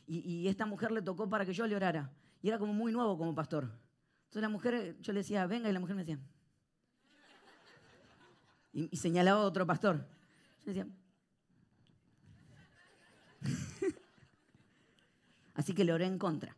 y, 0.07 0.47
esta 0.47 0.65
mujer 0.65 0.89
le 0.91 1.03
tocó 1.03 1.29
para 1.29 1.45
que 1.45 1.53
yo 1.53 1.67
le 1.67 1.75
orara, 1.75 2.11
y 2.41 2.47
era 2.47 2.57
como 2.57 2.73
muy 2.73 2.91
nuevo 2.91 3.15
como 3.19 3.35
pastor. 3.35 3.65
Entonces 3.65 4.41
la 4.41 4.49
mujer, 4.49 4.97
yo 4.99 5.13
le 5.13 5.19
decía, 5.19 5.45
venga, 5.45 5.69
y 5.69 5.71
la 5.71 5.79
mujer 5.79 5.95
me 5.95 6.03
decía, 6.03 6.17
y, 8.73 8.97
señalaba 8.97 9.41
a 9.41 9.45
otro 9.45 9.67
pastor. 9.67 10.07
Yo 10.65 10.73
decía, 10.73 10.87
así 15.53 15.75
que 15.75 15.83
le 15.83 15.93
oré 15.93 16.07
en 16.07 16.17
contra. 16.17 16.57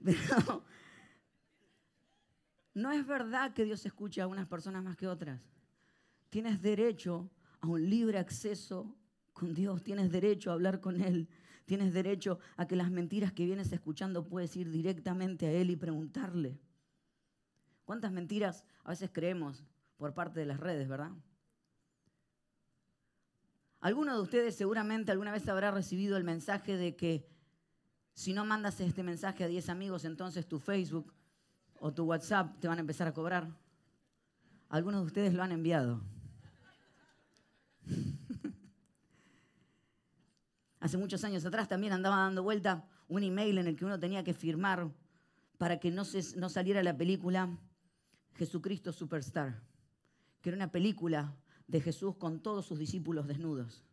No 2.72 2.92
es 2.92 3.06
verdad 3.06 3.52
que 3.52 3.64
Dios 3.64 3.84
escuche 3.84 4.20
a 4.20 4.28
unas 4.28 4.46
personas 4.46 4.82
más 4.82 4.96
que 4.96 5.08
otras. 5.08 5.40
Tienes 6.30 6.62
derecho 6.62 7.28
a 7.60 7.66
un 7.66 7.90
libre 7.90 8.18
acceso 8.18 8.96
con 9.32 9.54
Dios, 9.54 9.82
tienes 9.82 10.12
derecho 10.12 10.50
a 10.50 10.54
hablar 10.54 10.80
con 10.80 11.00
Él, 11.00 11.28
tienes 11.66 11.92
derecho 11.92 12.38
a 12.56 12.66
que 12.66 12.76
las 12.76 12.90
mentiras 12.90 13.32
que 13.32 13.44
vienes 13.44 13.72
escuchando 13.72 14.26
puedes 14.26 14.56
ir 14.56 14.70
directamente 14.70 15.46
a 15.46 15.52
Él 15.52 15.70
y 15.70 15.76
preguntarle. 15.76 16.60
¿Cuántas 17.84 18.12
mentiras 18.12 18.64
a 18.84 18.90
veces 18.90 19.10
creemos 19.12 19.64
por 19.96 20.14
parte 20.14 20.40
de 20.40 20.46
las 20.46 20.60
redes, 20.60 20.88
verdad? 20.88 21.10
Alguno 23.80 24.14
de 24.14 24.22
ustedes 24.22 24.54
seguramente 24.54 25.10
alguna 25.10 25.32
vez 25.32 25.48
habrá 25.48 25.70
recibido 25.70 26.16
el 26.16 26.24
mensaje 26.24 26.76
de 26.76 26.94
que 26.96 27.26
si 28.14 28.32
no 28.32 28.44
mandas 28.44 28.80
este 28.80 29.02
mensaje 29.02 29.44
a 29.44 29.48
10 29.48 29.68
amigos, 29.68 30.04
entonces 30.04 30.46
tu 30.46 30.58
Facebook 30.58 31.12
o 31.78 31.92
tu 31.92 32.04
WhatsApp 32.04 32.58
te 32.60 32.68
van 32.68 32.78
a 32.78 32.82
empezar 32.82 33.08
a 33.08 33.14
cobrar. 33.14 33.48
Algunos 34.68 35.00
de 35.00 35.06
ustedes 35.06 35.34
lo 35.34 35.42
han 35.42 35.52
enviado. 35.52 36.02
Hace 40.80 40.96
muchos 40.96 41.24
años 41.24 41.44
atrás 41.44 41.68
también 41.68 41.92
andaba 41.92 42.16
dando 42.16 42.42
vuelta 42.42 42.86
un 43.08 43.22
email 43.22 43.58
en 43.58 43.66
el 43.66 43.76
que 43.76 43.84
uno 43.84 43.98
tenía 43.98 44.24
que 44.24 44.32
firmar 44.32 44.90
para 45.58 45.78
que 45.80 45.90
no, 45.90 46.04
no 46.36 46.48
saliera 46.48 46.82
la 46.82 46.96
película 46.96 47.58
Jesucristo 48.34 48.92
Superstar, 48.92 49.60
que 50.40 50.48
era 50.50 50.56
una 50.56 50.70
película 50.70 51.36
de 51.66 51.80
Jesús 51.80 52.16
con 52.16 52.40
todos 52.40 52.66
sus 52.66 52.78
discípulos 52.78 53.26
desnudos. 53.26 53.84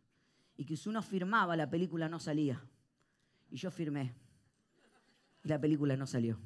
Y 0.56 0.64
que 0.64 0.76
si 0.76 0.88
uno 0.88 1.02
firmaba, 1.02 1.56
la 1.56 1.68
película 1.68 2.08
no 2.08 2.18
salía. 2.18 2.62
Y 3.50 3.56
yo 3.56 3.70
firmé. 3.70 4.14
Y 5.42 5.48
la 5.48 5.60
película 5.60 5.96
no 5.96 6.06
salió. 6.06 6.38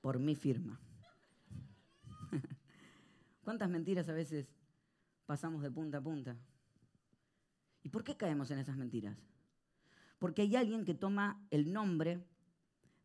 Por 0.00 0.18
mi 0.18 0.34
firma. 0.34 0.80
¿Cuántas 3.44 3.70
mentiras 3.70 4.08
a 4.08 4.12
veces 4.12 4.46
pasamos 5.26 5.62
de 5.62 5.70
punta 5.70 5.98
a 5.98 6.02
punta? 6.02 6.36
¿Y 7.82 7.88
por 7.90 8.02
qué 8.02 8.16
caemos 8.16 8.50
en 8.50 8.58
esas 8.58 8.76
mentiras? 8.76 9.22
Porque 10.18 10.42
hay 10.42 10.56
alguien 10.56 10.84
que 10.84 10.94
toma 10.94 11.46
el 11.50 11.72
nombre 11.72 12.24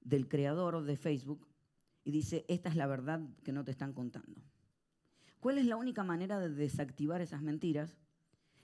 del 0.02 0.28
creador 0.28 0.84
de 0.84 0.98
Facebook 0.98 1.48
y 2.04 2.12
dice, 2.12 2.46
esta 2.48 2.70
es 2.70 2.76
la 2.76 2.88
verdad 2.88 3.22
que 3.44 3.52
no 3.52 3.64
te 3.64 3.72
están 3.72 3.94
contando. 3.94 4.42
¿Cuál 5.40 5.58
es 5.58 5.66
la 5.66 5.78
única 5.78 6.04
manera 6.04 6.40
de 6.40 6.50
desactivar 6.50 7.22
esas 7.22 7.42
mentiras? 7.42 7.98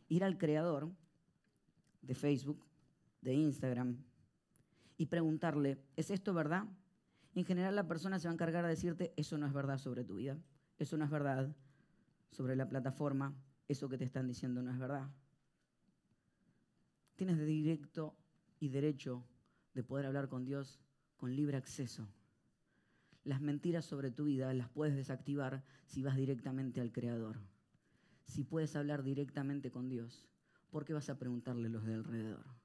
Ir 0.07 0.23
al 0.23 0.37
creador 0.37 0.91
de 2.01 2.15
Facebook, 2.15 2.64
de 3.25 3.33
Instagram, 3.33 3.97
y 4.97 5.07
preguntarle, 5.07 5.77
¿es 5.97 6.09
esto 6.09 6.33
verdad? 6.33 6.65
en 7.35 7.43
general 7.43 7.75
la 7.75 7.87
persona 7.87 8.17
se 8.17 8.27
va 8.27 8.31
a 8.31 8.35
encargar 8.35 8.63
de 8.63 8.69
decirte, 8.69 9.13
eso 9.17 9.37
no 9.37 9.45
es 9.45 9.51
verdad 9.51 9.77
sobre 9.77 10.05
tu 10.05 10.15
vida, 10.15 10.37
eso 10.77 10.97
no 10.97 11.03
es 11.03 11.11
verdad 11.11 11.53
sobre 12.31 12.55
la 12.55 12.69
plataforma, 12.69 13.35
eso 13.67 13.89
que 13.89 13.97
te 13.97 14.05
están 14.05 14.25
diciendo 14.25 14.61
no 14.61 14.71
es 14.71 14.79
verdad. 14.79 15.09
Tienes 17.17 17.37
de 17.37 17.45
directo 17.45 18.15
y 18.59 18.69
derecho 18.69 19.25
de 19.73 19.83
poder 19.83 20.05
hablar 20.05 20.29
con 20.29 20.45
Dios 20.45 20.79
con 21.17 21.35
libre 21.35 21.57
acceso. 21.57 22.07
Las 23.25 23.41
mentiras 23.41 23.83
sobre 23.83 24.11
tu 24.11 24.25
vida 24.25 24.53
las 24.53 24.69
puedes 24.69 24.95
desactivar 24.95 25.63
si 25.87 26.03
vas 26.03 26.15
directamente 26.15 26.79
al 26.79 26.91
Creador. 26.91 27.39
Si 28.25 28.43
puedes 28.43 28.75
hablar 28.75 29.03
directamente 29.03 29.71
con 29.71 29.89
Dios, 29.89 30.25
¿por 30.69 30.85
qué 30.85 30.93
vas 30.93 31.09
a 31.09 31.17
preguntarle 31.17 31.69
los 31.69 31.85
de 31.85 31.95
alrededor? 31.95 32.64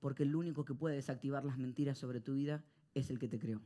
Porque 0.00 0.22
el 0.22 0.34
único 0.34 0.64
que 0.64 0.74
puede 0.74 0.96
desactivar 0.96 1.44
las 1.44 1.58
mentiras 1.58 1.98
sobre 1.98 2.20
tu 2.20 2.34
vida 2.34 2.64
es 2.94 3.10
el 3.10 3.18
que 3.18 3.28
te 3.28 3.38
creó. 3.38 3.60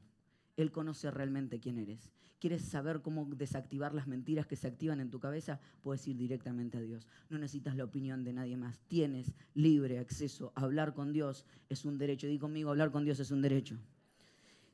Él 0.57 0.73
conoce 0.73 1.11
realmente 1.11 1.61
quién 1.61 1.79
eres. 1.79 2.13
¿Quieres 2.39 2.63
saber 2.63 3.03
cómo 3.03 3.27
desactivar 3.27 3.95
las 3.95 4.07
mentiras 4.07 4.47
que 4.47 4.57
se 4.57 4.67
activan 4.67 5.01
en 5.01 5.11
tu 5.11 5.21
cabeza? 5.21 5.61
Puedes 5.83 6.07
ir 6.09 6.17
directamente 6.17 6.79
a 6.79 6.81
Dios. 6.81 7.07
No 7.29 7.39
necesitas 7.39 7.77
la 7.77 7.85
opinión 7.85 8.25
de 8.25 8.33
nadie 8.33 8.57
más. 8.57 8.81
Tienes 8.89 9.35
libre 9.55 9.99
acceso. 9.99 10.53
A 10.55 10.63
hablar 10.63 10.95
con 10.95 11.13
Dios 11.13 11.45
es 11.69 11.85
un 11.85 11.99
derecho. 11.99 12.27
Di 12.27 12.39
conmigo, 12.39 12.71
hablar 12.71 12.91
con 12.91 13.05
Dios 13.05 13.21
es 13.21 13.31
un 13.31 13.43
derecho. 13.43 13.77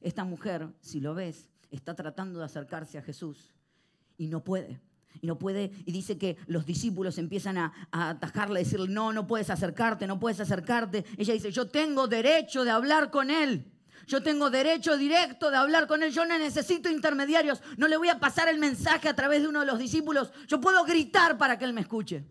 Esta 0.01 0.25
mujer, 0.25 0.69
si 0.81 1.01
lo 1.01 1.15
ves, 1.15 1.49
está 1.71 1.95
tratando 1.95 2.39
de 2.39 2.45
acercarse 2.45 2.99
a 2.99 3.03
Jesús 3.03 3.55
y 4.17 4.29
no 4.29 4.45
puede. 4.45 4.81
Y 5.21 5.27
no 5.27 5.39
puede, 5.39 5.73
y 5.85 5.93
dice 5.93 6.19
que 6.19 6.37
los 6.47 6.67
discípulos 6.67 7.19
empiezan 7.19 7.59
a, 7.59 7.73
a 7.91 8.11
atajarle, 8.11 8.61
a 8.61 8.63
decirle, 8.63 8.89
no, 8.89 9.13
no 9.13 9.27
puedes 9.27 9.51
acercarte, 9.51 10.07
no 10.07 10.19
puedes 10.19 10.41
acercarte. 10.41 11.05
Ella 11.17 11.35
dice, 11.35 11.53
yo 11.53 11.67
tengo 11.67 12.07
derecho 12.09 12.65
de 12.65 12.71
hablar 12.71 13.11
con 13.11 13.31
él. 13.31 13.73
Yo 14.07 14.23
tengo 14.23 14.51
derecho 14.51 14.97
directo 14.97 15.51
de 15.51 15.57
hablar 15.57 15.89
con 15.89 16.03
él. 16.03 16.13
Yo 16.13 16.25
no 16.25 16.39
necesito 16.39 16.89
intermediarios. 16.89 17.61
No 17.77 17.89
le 17.89 17.97
voy 17.97 18.09
a 18.09 18.21
pasar 18.21 18.49
el 18.49 18.59
mensaje 18.59 19.09
a 19.09 19.17
través 19.17 19.43
de 19.43 19.49
uno 19.49 19.61
de 19.61 19.67
los 19.67 19.79
discípulos. 19.79 20.33
Yo 20.47 20.61
puedo 20.61 20.85
gritar 20.85 21.37
para 21.37 21.59
que 21.59 21.65
él 21.65 21.73
me 21.73 21.81
escuche. 21.81 22.25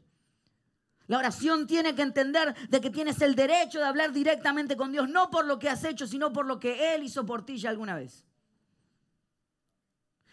La 1.07 1.19
oración 1.19 1.67
tiene 1.67 1.93
que 1.93 2.01
entender 2.01 2.55
de 2.69 2.81
que 2.81 2.89
tienes 2.89 3.21
el 3.21 3.35
derecho 3.35 3.79
de 3.79 3.85
hablar 3.85 4.11
directamente 4.11 4.75
con 4.75 4.91
Dios, 4.91 5.07
no 5.07 5.29
por 5.29 5.45
lo 5.45 5.59
que 5.59 5.69
has 5.69 5.83
hecho, 5.83 6.07
sino 6.07 6.33
por 6.33 6.47
lo 6.47 6.59
que 6.59 6.95
Él 6.95 7.03
hizo 7.03 7.25
por 7.25 7.45
ti 7.45 7.57
ya 7.57 7.69
alguna 7.69 7.95
vez. 7.95 8.25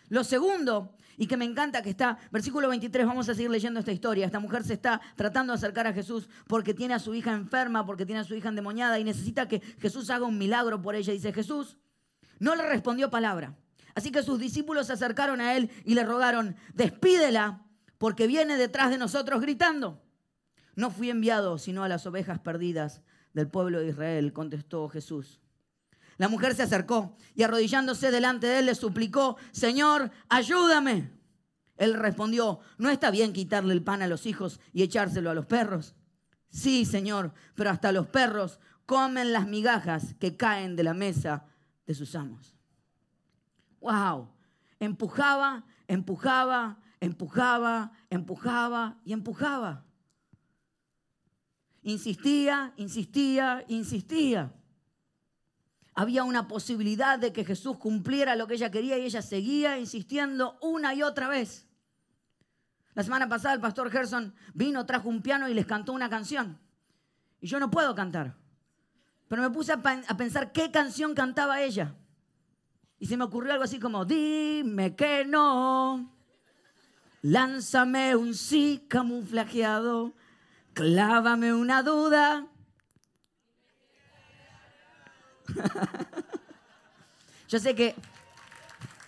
Lo 0.08 0.24
segundo, 0.24 0.94
y 1.16 1.26
que 1.26 1.36
me 1.36 1.44
encanta 1.44 1.82
que 1.82 1.90
está, 1.90 2.18
versículo 2.30 2.68
23, 2.68 3.06
vamos 3.06 3.28
a 3.28 3.34
seguir 3.34 3.50
leyendo 3.50 3.80
esta 3.80 3.92
historia. 3.92 4.26
Esta 4.26 4.40
mujer 4.40 4.64
se 4.64 4.74
está 4.74 5.00
tratando 5.16 5.52
de 5.52 5.58
acercar 5.58 5.86
a 5.86 5.92
Jesús 5.92 6.28
porque 6.46 6.74
tiene 6.74 6.94
a 6.94 6.98
su 6.98 7.14
hija 7.14 7.32
enferma, 7.32 7.84
porque 7.84 8.06
tiene 8.06 8.20
a 8.20 8.24
su 8.24 8.34
hija 8.34 8.48
endemoniada 8.48 8.98
y 8.98 9.04
necesita 9.04 9.48
que 9.48 9.60
Jesús 9.80 10.10
haga 10.10 10.26
un 10.26 10.38
milagro 10.38 10.80
por 10.80 10.94
ella. 10.94 11.12
Dice 11.12 11.32
Jesús, 11.32 11.76
no 12.38 12.56
le 12.56 12.66
respondió 12.66 13.10
palabra. 13.10 13.56
Así 13.94 14.10
que 14.10 14.22
sus 14.22 14.38
discípulos 14.38 14.86
se 14.86 14.94
acercaron 14.94 15.40
a 15.40 15.54
él 15.54 15.70
y 15.84 15.94
le 15.94 16.04
rogaron, 16.04 16.56
despídela 16.74 17.62
porque 17.98 18.26
viene 18.26 18.56
detrás 18.56 18.90
de 18.90 18.98
nosotros 18.98 19.40
gritando. 19.40 20.02
No 20.74 20.90
fui 20.90 21.10
enviado 21.10 21.58
sino 21.58 21.84
a 21.84 21.88
las 21.88 22.06
ovejas 22.06 22.38
perdidas 22.38 23.02
del 23.34 23.48
pueblo 23.48 23.80
de 23.80 23.88
Israel, 23.88 24.32
contestó 24.32 24.88
Jesús. 24.88 25.41
La 26.22 26.28
mujer 26.28 26.54
se 26.54 26.62
acercó 26.62 27.16
y 27.34 27.42
arrodillándose 27.42 28.12
delante 28.12 28.46
de 28.46 28.60
él 28.60 28.66
le 28.66 28.76
suplicó, 28.76 29.38
Señor, 29.50 30.12
ayúdame. 30.28 31.10
Él 31.76 31.94
respondió, 31.94 32.60
¿no 32.78 32.90
está 32.90 33.10
bien 33.10 33.32
quitarle 33.32 33.74
el 33.74 33.82
pan 33.82 34.02
a 34.02 34.06
los 34.06 34.24
hijos 34.24 34.60
y 34.72 34.84
echárselo 34.84 35.30
a 35.30 35.34
los 35.34 35.46
perros? 35.46 35.96
Sí, 36.48 36.84
Señor, 36.84 37.34
pero 37.56 37.70
hasta 37.70 37.90
los 37.90 38.06
perros 38.06 38.60
comen 38.86 39.32
las 39.32 39.48
migajas 39.48 40.14
que 40.20 40.36
caen 40.36 40.76
de 40.76 40.84
la 40.84 40.94
mesa 40.94 41.44
de 41.88 41.94
sus 41.96 42.14
amos. 42.14 42.54
¡Wow! 43.80 44.28
Empujaba, 44.78 45.64
empujaba, 45.88 46.78
empujaba, 47.00 47.90
empujaba 48.10 49.00
y 49.04 49.12
empujaba. 49.12 49.84
Insistía, 51.82 52.74
insistía, 52.76 53.64
insistía. 53.66 54.52
Había 55.94 56.24
una 56.24 56.48
posibilidad 56.48 57.18
de 57.18 57.32
que 57.32 57.44
Jesús 57.44 57.76
cumpliera 57.76 58.34
lo 58.34 58.46
que 58.46 58.54
ella 58.54 58.70
quería 58.70 58.98
y 58.98 59.04
ella 59.04 59.20
seguía 59.20 59.78
insistiendo 59.78 60.58
una 60.62 60.94
y 60.94 61.02
otra 61.02 61.28
vez. 61.28 61.68
La 62.94 63.02
semana 63.02 63.28
pasada 63.28 63.54
el 63.54 63.60
pastor 63.60 63.90
Gerson 63.90 64.34
vino, 64.54 64.86
trajo 64.86 65.08
un 65.08 65.22
piano 65.22 65.48
y 65.48 65.54
les 65.54 65.66
cantó 65.66 65.92
una 65.92 66.08
canción. 66.08 66.58
Y 67.40 67.46
yo 67.46 67.58
no 67.58 67.70
puedo 67.70 67.94
cantar. 67.94 68.36
Pero 69.28 69.42
me 69.42 69.50
puse 69.50 69.72
a, 69.72 69.82
pensar 70.16 70.52
qué 70.52 70.70
canción 70.70 71.14
cantaba 71.14 71.62
ella. 71.62 71.94
Y 72.98 73.06
se 73.06 73.16
me 73.16 73.24
ocurrió 73.24 73.52
algo 73.52 73.64
así 73.64 73.78
como, 73.78 74.04
dime 74.04 74.94
que 74.94 75.24
no, 75.24 76.14
lánzame 77.22 78.14
un 78.14 78.34
sí 78.34 78.86
camuflajeado, 78.88 80.14
clávame 80.72 81.52
una 81.52 81.82
duda 81.82 82.51
Yo 87.48 87.58
sé 87.58 87.74
que... 87.74 87.94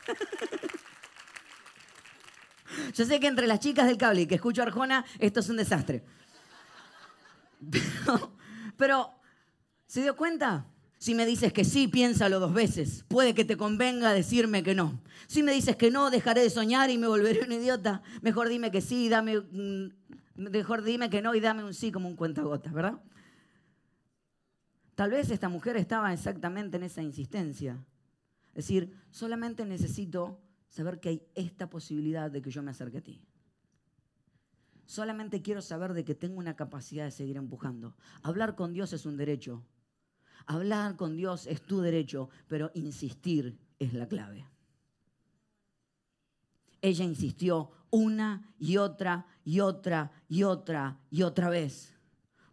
Yo 2.94 3.04
sé 3.04 3.20
que 3.20 3.26
entre 3.26 3.46
las 3.46 3.60
chicas 3.60 3.86
del 3.86 3.96
cable 3.96 4.22
y 4.22 4.26
que 4.26 4.36
escucho 4.36 4.62
a 4.62 4.66
Arjona, 4.66 5.04
esto 5.18 5.40
es 5.40 5.48
un 5.48 5.56
desastre. 5.56 6.04
Pero, 8.76 9.10
¿se 9.86 10.02
dio 10.02 10.16
cuenta? 10.16 10.66
Si 10.98 11.14
me 11.14 11.26
dices 11.26 11.52
que 11.52 11.64
sí, 11.64 11.88
piénsalo 11.88 12.40
dos 12.40 12.54
veces. 12.54 13.04
Puede 13.08 13.34
que 13.34 13.44
te 13.44 13.56
convenga 13.56 14.12
decirme 14.12 14.62
que 14.62 14.74
no. 14.74 15.02
Si 15.26 15.42
me 15.42 15.52
dices 15.52 15.76
que 15.76 15.90
no, 15.90 16.10
dejaré 16.10 16.42
de 16.42 16.50
soñar 16.50 16.90
y 16.90 16.98
me 16.98 17.06
volveré 17.06 17.44
un 17.44 17.52
idiota. 17.52 18.02
Mejor 18.22 18.48
dime 18.48 18.70
que 18.70 18.80
sí, 18.80 19.08
dame, 19.08 19.42
mejor 20.34 20.82
dime 20.82 21.10
que 21.10 21.20
no 21.20 21.34
y 21.34 21.40
dame 21.40 21.64
un 21.64 21.74
sí 21.74 21.92
como 21.92 22.08
un 22.08 22.16
cuentagotas, 22.16 22.72
¿verdad? 22.72 23.00
Tal 24.94 25.10
vez 25.10 25.30
esta 25.30 25.48
mujer 25.48 25.76
estaba 25.76 26.12
exactamente 26.12 26.76
en 26.76 26.84
esa 26.84 27.02
insistencia. 27.02 27.84
Es 28.48 28.66
decir, 28.66 28.96
solamente 29.10 29.64
necesito 29.64 30.40
saber 30.68 31.00
que 31.00 31.08
hay 31.08 31.26
esta 31.34 31.68
posibilidad 31.68 32.30
de 32.30 32.40
que 32.40 32.50
yo 32.50 32.62
me 32.62 32.70
acerque 32.70 32.98
a 32.98 33.02
ti. 33.02 33.20
Solamente 34.86 35.42
quiero 35.42 35.62
saber 35.62 35.94
de 35.94 36.04
que 36.04 36.14
tengo 36.14 36.38
una 36.38 36.54
capacidad 36.54 37.04
de 37.04 37.10
seguir 37.10 37.36
empujando. 37.36 37.96
Hablar 38.22 38.54
con 38.54 38.72
Dios 38.72 38.92
es 38.92 39.06
un 39.06 39.16
derecho. 39.16 39.64
Hablar 40.46 40.96
con 40.96 41.16
Dios 41.16 41.46
es 41.46 41.62
tu 41.62 41.80
derecho, 41.80 42.28
pero 42.48 42.70
insistir 42.74 43.58
es 43.78 43.94
la 43.94 44.06
clave. 44.06 44.46
Ella 46.82 47.04
insistió 47.04 47.70
una 47.90 48.54
y 48.58 48.76
otra 48.76 49.26
y 49.44 49.60
otra 49.60 50.12
y 50.28 50.42
otra 50.42 51.00
y 51.10 51.22
otra 51.22 51.48
vez 51.48 51.94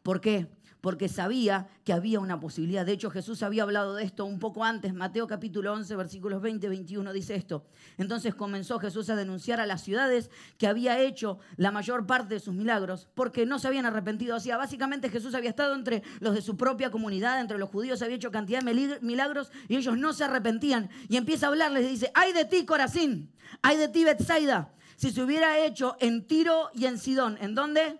¿Por 0.03 0.19
qué? 0.19 0.47
Porque 0.81 1.07
sabía 1.07 1.67
que 1.83 1.93
había 1.93 2.19
una 2.19 2.39
posibilidad. 2.39 2.85
De 2.85 2.91
hecho, 2.91 3.09
Jesús 3.09 3.43
había 3.43 3.63
hablado 3.63 3.95
de 3.95 4.03
esto 4.03 4.25
un 4.25 4.39
poco 4.39 4.65
antes. 4.65 4.93
Mateo 4.93 5.27
capítulo 5.27 5.71
11, 5.73 5.95
versículos 5.95 6.41
20 6.41 6.67
21 6.67 7.13
dice 7.13 7.35
esto. 7.35 7.65
Entonces 7.97 8.35
comenzó 8.35 8.79
Jesús 8.79 9.09
a 9.09 9.15
denunciar 9.15 9.59
a 9.59 9.65
las 9.65 9.83
ciudades 9.83 10.29
que 10.57 10.67
había 10.67 10.99
hecho 10.99 11.39
la 11.57 11.71
mayor 11.71 12.05
parte 12.05 12.33
de 12.33 12.39
sus 12.39 12.53
milagros 12.53 13.07
porque 13.13 13.45
no 13.45 13.59
se 13.59 13.67
habían 13.67 13.85
arrepentido. 13.85 14.37
O 14.37 14.57
básicamente 14.57 15.09
Jesús 15.09 15.35
había 15.35 15.49
estado 15.49 15.75
entre 15.75 16.03
los 16.19 16.33
de 16.33 16.41
su 16.41 16.57
propia 16.57 16.91
comunidad, 16.91 17.39
entre 17.39 17.57
los 17.57 17.69
judíos, 17.69 18.01
había 18.01 18.15
hecho 18.15 18.31
cantidad 18.31 18.61
de 18.61 18.99
milagros 19.01 19.51
y 19.67 19.75
ellos 19.75 19.97
no 19.97 20.13
se 20.13 20.23
arrepentían. 20.23 20.89
Y 21.07 21.17
empieza 21.17 21.45
a 21.45 21.49
hablarles 21.49 21.85
y 21.85 21.89
dice, 21.89 22.11
ay 22.13 22.33
de 22.33 22.45
ti, 22.45 22.65
Corazín, 22.65 23.31
ay 23.61 23.77
de 23.77 23.87
ti, 23.87 24.03
Bethsaida, 24.03 24.73
si 24.95 25.11
se 25.11 25.21
hubiera 25.21 25.59
hecho 25.59 25.95
en 25.99 26.25
Tiro 26.25 26.69
y 26.73 26.85
en 26.85 26.97
Sidón. 26.97 27.37
¿En 27.41 27.55
dónde? 27.55 27.99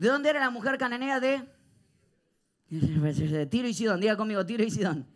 ¿De 0.00 0.08
dónde 0.08 0.30
era 0.30 0.40
la 0.40 0.48
mujer 0.48 0.78
cananea 0.78 1.20
de? 1.20 1.46
De 2.70 3.44
Tiro 3.44 3.68
y 3.68 3.74
Sidón. 3.74 4.00
Diga 4.00 4.16
conmigo, 4.16 4.46
Tiro 4.46 4.64
y 4.64 4.70
Sidón. 4.70 5.06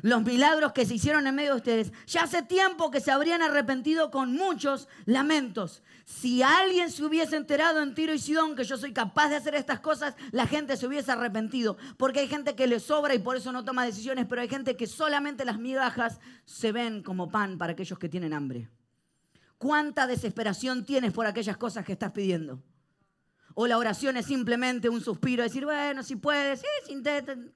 Los 0.00 0.22
milagros 0.22 0.72
que 0.72 0.86
se 0.86 0.94
hicieron 0.94 1.26
en 1.26 1.34
medio 1.34 1.50
de 1.50 1.56
ustedes. 1.58 1.92
Ya 2.06 2.22
hace 2.22 2.42
tiempo 2.42 2.90
que 2.90 3.02
se 3.02 3.10
habrían 3.10 3.42
arrepentido 3.42 4.10
con 4.10 4.32
muchos 4.32 4.88
lamentos. 5.04 5.82
Si 6.06 6.42
alguien 6.42 6.90
se 6.90 7.04
hubiese 7.04 7.36
enterado 7.36 7.82
en 7.82 7.94
Tiro 7.94 8.14
y 8.14 8.18
Sidón 8.18 8.56
que 8.56 8.64
yo 8.64 8.78
soy 8.78 8.94
capaz 8.94 9.28
de 9.28 9.36
hacer 9.36 9.54
estas 9.54 9.80
cosas, 9.80 10.14
la 10.30 10.46
gente 10.46 10.78
se 10.78 10.86
hubiese 10.86 11.12
arrepentido. 11.12 11.76
Porque 11.98 12.20
hay 12.20 12.28
gente 12.28 12.54
que 12.54 12.66
le 12.66 12.80
sobra 12.80 13.14
y 13.14 13.18
por 13.18 13.36
eso 13.36 13.52
no 13.52 13.62
toma 13.62 13.84
decisiones, 13.84 14.24
pero 14.26 14.40
hay 14.40 14.48
gente 14.48 14.74
que 14.74 14.86
solamente 14.86 15.44
las 15.44 15.58
migajas 15.58 16.18
se 16.46 16.72
ven 16.72 17.02
como 17.02 17.30
pan 17.30 17.58
para 17.58 17.72
aquellos 17.72 17.98
que 17.98 18.08
tienen 18.08 18.32
hambre. 18.32 18.70
¿Cuánta 19.58 20.06
desesperación 20.06 20.86
tienes 20.86 21.12
por 21.12 21.26
aquellas 21.26 21.58
cosas 21.58 21.84
que 21.84 21.92
estás 21.92 22.12
pidiendo? 22.12 22.62
O 23.60 23.66
la 23.66 23.76
oración 23.76 24.16
es 24.16 24.26
simplemente 24.26 24.88
un 24.88 25.00
suspiro, 25.00 25.42
decir, 25.42 25.64
bueno, 25.64 26.04
si 26.04 26.14
puedes, 26.14 26.60
sí, 26.60 26.94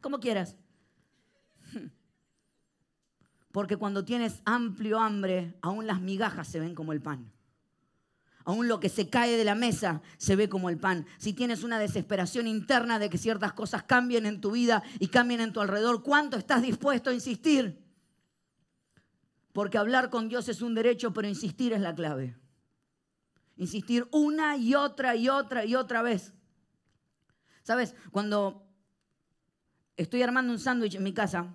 como 0.01 0.19
quieras. 0.19 0.57
Porque 3.53 3.77
cuando 3.77 4.05
tienes 4.05 4.43
amplio 4.45 4.99
hambre, 4.99 5.55
aún 5.63 5.87
las 5.87 6.01
migajas 6.01 6.49
se 6.49 6.59
ven 6.59 6.75
como 6.75 6.93
el 6.93 7.01
pan. 7.01 7.31
Aún 8.45 8.67
lo 8.67 8.81
que 8.81 8.89
se 8.89 9.11
cae 9.11 9.37
de 9.37 9.45
la 9.45 9.55
mesa 9.55 10.03
se 10.17 10.35
ve 10.35 10.49
como 10.49 10.71
el 10.71 10.79
pan. 10.81 11.07
Si 11.19 11.35
tienes 11.35 11.63
una 11.63 11.79
desesperación 11.79 12.49
interna 12.49 12.99
de 12.99 13.09
que 13.09 13.17
ciertas 13.17 13.53
cosas 13.53 13.85
cambien 13.85 14.27
en 14.27 14.41
tu 14.41 14.51
vida 14.51 14.83
y 14.99 15.07
cambien 15.07 15.41
en 15.41 15.53
tu 15.53 15.61
alrededor, 15.61 16.03
¿cuánto 16.03 16.37
estás 16.37 16.63
dispuesto 16.63 17.11
a 17.11 17.15
insistir? 17.15 17.81
Porque 19.53 19.79
hablar 19.79 20.11
con 20.11 20.29
Dios 20.29 20.49
es 20.49 20.63
un 20.63 20.75
derecho, 20.75 21.13
pero 21.13 21.29
insistir 21.29 21.73
es 21.73 21.81
la 21.81 21.95
clave. 21.95 22.42
Insistir 23.63 24.09
una 24.11 24.57
y 24.57 24.75
otra 24.75 25.15
y 25.15 25.29
otra 25.29 25.65
y 25.65 25.77
otra 25.77 26.03
vez. 26.03 26.35
¿Sabes? 27.63 27.95
Cuando 28.11 28.67
estoy 29.97 30.21
armando 30.21 30.53
un 30.53 30.59
sándwich 30.59 30.97
en 30.97 31.05
mi 31.05 31.15
casa, 31.15 31.55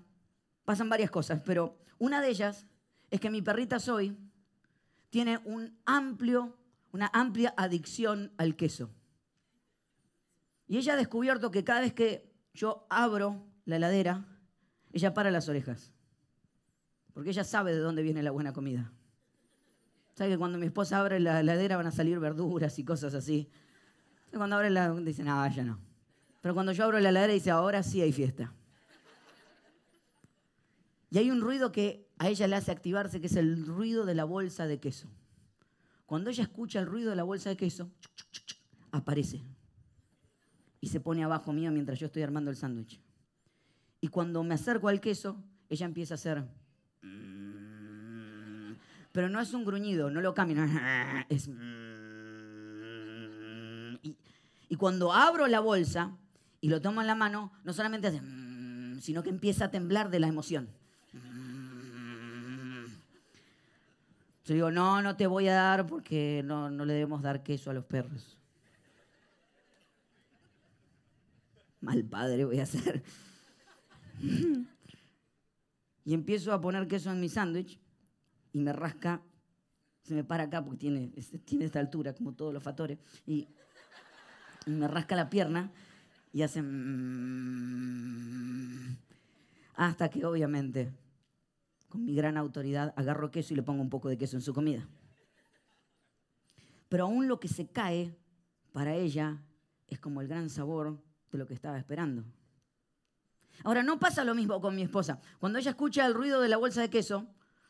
pasan 0.64 0.88
varias 0.88 1.12
cosas, 1.12 1.42
pero 1.46 1.78
una 1.98 2.22
de 2.22 2.30
ellas 2.30 2.66
es 3.12 3.20
que 3.20 3.30
mi 3.30 3.42
perrita 3.42 3.82
Zoe 3.82 4.16
tiene 5.10 5.40
un 5.44 5.78
amplio, 5.86 6.58
una 6.94 7.12
amplia 7.14 7.54
adicción 7.58 8.32
al 8.38 8.56
queso. 8.56 8.90
Y 10.66 10.78
ella 10.78 10.94
ha 10.94 10.96
descubierto 10.96 11.52
que 11.52 11.66
cada 11.66 11.82
vez 11.82 11.92
que 11.92 12.34
yo 12.54 12.88
abro 12.90 13.46
la 13.66 13.76
heladera, 13.76 14.26
ella 14.94 15.14
para 15.14 15.30
las 15.30 15.50
orejas. 15.50 15.92
Porque 17.14 17.32
ella 17.32 17.44
sabe 17.44 17.74
de 17.74 17.80
dónde 17.80 18.02
viene 18.02 18.24
la 18.24 18.32
buena 18.32 18.54
comida. 18.54 18.94
¿Sabes 20.18 20.34
que 20.34 20.40
cuando 20.40 20.58
mi 20.58 20.66
esposa 20.66 21.00
abre 21.00 21.20
la 21.20 21.42
heladera 21.42 21.78
van 21.78 21.86
a 21.86 21.92
salir 21.92 22.18
verduras 22.20 22.80
y 22.80 22.84
cosas 22.84 23.14
así? 23.14 23.48
Cuando 24.34 24.56
abre 24.56 24.72
la 24.72 24.92
dice, 24.92 25.24
no, 25.24 25.48
ya 25.48 25.64
no. 25.64 25.78
Pero 26.42 26.56
cuando 26.56 26.72
yo 26.72 26.86
abro 26.86 27.00
la 27.00 27.10
heladera 27.10 27.34
dice, 27.34 27.52
ahora 27.52 27.84
sí 27.84 28.02
hay 28.02 28.12
fiesta. 28.12 28.52
Y 31.12 31.20
hay 31.20 31.30
un 31.30 31.40
ruido 31.40 31.72
que 31.72 32.10
a 32.18 32.30
ella 32.30 32.48
le 32.48 32.56
hace 32.56 32.72
activarse, 32.72 33.22
que 33.22 33.28
es 33.28 33.36
el 33.36 33.68
ruido 33.68 34.08
de 34.08 34.16
la 34.16 34.24
bolsa 34.24 34.66
de 34.66 34.80
queso. 34.80 35.08
Cuando 36.08 36.32
ella 36.32 36.42
escucha 36.42 36.80
el 36.80 36.88
ruido 36.88 37.12
de 37.12 37.16
la 37.16 37.24
bolsa 37.24 37.50
de 37.50 37.58
queso, 37.58 37.92
aparece. 38.90 39.44
Y 40.82 40.88
se 40.88 41.00
pone 41.00 41.24
abajo 41.24 41.54
mío 41.54 41.72
mientras 41.72 42.00
yo 42.00 42.08
estoy 42.08 42.24
armando 42.24 42.50
el 42.50 42.58
sándwich. 42.58 43.00
Y 44.02 44.08
cuando 44.08 44.44
me 44.44 44.56
acerco 44.56 44.88
al 44.88 45.00
queso, 45.00 45.38
ella 45.70 45.86
empieza 45.86 46.16
a 46.16 46.16
hacer 46.16 46.44
pero 49.18 49.30
no 49.30 49.42
es 49.42 49.52
un 49.56 49.66
gruñido, 49.66 50.12
no 50.12 50.22
lo 50.22 50.36
cambia, 50.36 51.26
es... 51.30 51.50
Y, 54.70 54.76
cuando 54.76 55.12
abro 55.12 55.48
la 55.48 55.60
bolsa 55.60 56.16
y 56.62 56.70
lo 56.70 56.82
tomo 56.82 57.02
en 57.02 57.08
la 57.08 57.16
mano, 57.16 57.52
no 57.64 57.74
solamente 57.74 58.10
hace, 58.10 58.22
sino 59.02 59.24
que 59.24 59.32
empieza 59.32 59.66
a 59.66 59.72
temblar 59.72 60.12
de 60.12 60.20
la 60.20 60.28
emoción. 60.28 60.70
Yo 64.46 64.54
digo, 64.54 64.70
no, 64.70 65.02
no 65.02 65.16
te 65.16 65.26
voy 65.26 65.48
a 65.48 65.56
dar 65.56 65.88
porque 65.88 66.44
no, 66.46 66.70
no 66.70 66.86
le 66.86 66.94
debemos 66.94 67.24
dar 67.24 67.42
queso 67.42 67.72
a 67.72 67.74
los 67.74 67.86
perros. 67.86 68.38
Mal 71.82 72.04
padre 72.04 72.46
voy 72.46 72.60
a 72.60 72.68
ser. 72.68 73.04
y 76.06 76.14
empiezo 76.14 76.54
a 76.54 76.62
poner 76.62 76.88
queso 76.88 77.12
en 77.12 77.20
mi 77.20 77.30
sándwich 77.30 77.80
y 78.54 78.60
me 78.60 78.74
rasca, 78.74 79.22
se 80.04 80.14
me 80.16 80.24
para 80.24 80.44
acá 80.44 80.64
porque 80.64 80.80
tiene, 80.80 81.12
tiene 81.46 81.66
esta 81.66 81.80
altura, 81.80 82.14
como 82.14 82.34
todos 82.34 82.54
los 82.54 82.64
fatores, 82.64 83.00
y, 83.26 83.48
me 84.66 84.88
rasca 84.88 85.16
la 85.16 85.30
pierna 85.30 85.72
y 86.34 86.42
hace... 86.42 86.62
Mm, 86.62 87.88
hasta 89.76 90.10
que 90.10 90.26
obviamente, 90.26 90.92
con 91.88 92.04
mi 92.04 92.14
gran 92.16 92.36
autoridad, 92.36 92.94
agarro 92.98 93.32
queso 93.32 93.54
y 93.54 93.56
le 93.56 93.64
pongo 93.64 93.82
un 93.82 93.90
poco 93.90 94.10
de 94.10 94.18
queso 94.18 94.36
en 94.36 94.42
su 94.42 94.54
comida. 94.54 94.88
Pero 96.90 97.06
aún 97.06 97.28
lo 97.28 97.40
que 97.40 97.48
se 97.48 97.68
cae 97.68 98.18
para 98.74 98.96
ella 98.96 99.42
es 99.88 100.00
como 100.00 100.22
el 100.22 100.28
gran 100.28 100.50
sabor 100.50 101.02
de 101.32 101.38
lo 101.38 101.48
que 101.48 101.54
estaba 101.54 101.78
esperando. 101.78 102.26
Ahora, 103.64 103.84
no 103.84 104.00
pasa 104.00 104.24
lo 104.24 104.36
mismo 104.36 104.62
con 104.62 104.76
mi 104.76 104.84
esposa. 104.84 105.20
Cuando 105.40 105.60
ella 105.60 105.72
escucha 105.72 106.06
el 106.06 106.14
ruido 106.14 106.42
de 106.42 106.48
la 106.48 106.58
bolsa 106.58 106.82
de 106.82 106.90
queso, 106.90 107.28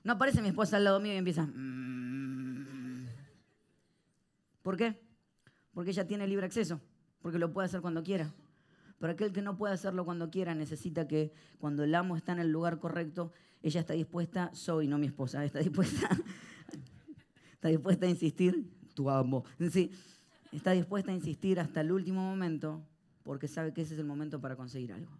no 0.07 0.13
aparece 0.13 0.41
mi 0.41 0.47
esposa 0.47 0.77
al 0.77 0.85
lado 0.85 1.01
mío 1.01 1.13
y 1.13 1.17
empieza. 1.17 1.45
Mm". 1.45 3.07
¿Por 4.61 4.77
qué? 4.77 4.97
Porque 5.73 5.91
ella 5.91 6.07
tiene 6.07 6.25
libre 6.25 6.45
acceso, 6.45 6.79
porque 7.21 7.37
lo 7.37 7.51
puede 7.51 7.65
hacer 7.65 7.81
cuando 7.81 8.01
quiera. 8.03 8.33
Pero 8.99 9.11
aquel 9.11 9.33
que 9.33 9.41
no 9.41 9.57
puede 9.57 9.73
hacerlo 9.73 10.05
cuando 10.05 10.29
quiera 10.29 10.55
necesita 10.55 11.09
que 11.09 11.33
cuando 11.59 11.83
el 11.83 11.93
amo 11.93 12.15
está 12.15 12.31
en 12.31 12.39
el 12.39 12.49
lugar 12.49 12.79
correcto, 12.79 13.33
ella 13.61 13.81
está 13.81 13.93
dispuesta, 13.93 14.49
soy, 14.53 14.87
no 14.87 14.97
mi 14.97 15.07
esposa, 15.07 15.43
está 15.43 15.59
dispuesta, 15.59 16.09
está 17.51 17.67
dispuesta 17.67 18.05
a 18.05 18.09
insistir, 18.09 18.65
tu 18.95 19.09
amo, 19.09 19.43
sí, 19.71 19.91
está 20.53 20.71
dispuesta 20.71 21.11
a 21.11 21.15
insistir 21.15 21.59
hasta 21.59 21.81
el 21.81 21.91
último 21.91 22.21
momento 22.21 22.81
porque 23.23 23.49
sabe 23.49 23.73
que 23.73 23.81
ese 23.81 23.93
es 23.93 23.99
el 23.99 24.05
momento 24.05 24.39
para 24.39 24.55
conseguir 24.55 24.93
algo. 24.93 25.11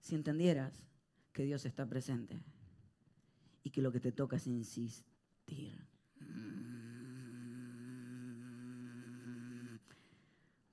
Si 0.00 0.16
entendieras 0.16 0.82
que 1.32 1.44
Dios 1.44 1.64
está 1.66 1.86
presente 1.86 2.42
que 3.76 3.82
lo 3.82 3.92
que 3.92 4.00
te 4.00 4.10
toca 4.10 4.36
es 4.36 4.46
insistir. 4.46 5.86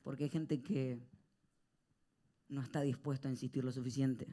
Porque 0.02 0.24
hay 0.24 0.30
gente 0.30 0.62
que 0.62 1.02
no 2.48 2.62
está 2.62 2.80
dispuesta 2.80 3.28
a 3.28 3.32
insistir 3.32 3.66
lo 3.66 3.74
suficiente. 3.74 4.26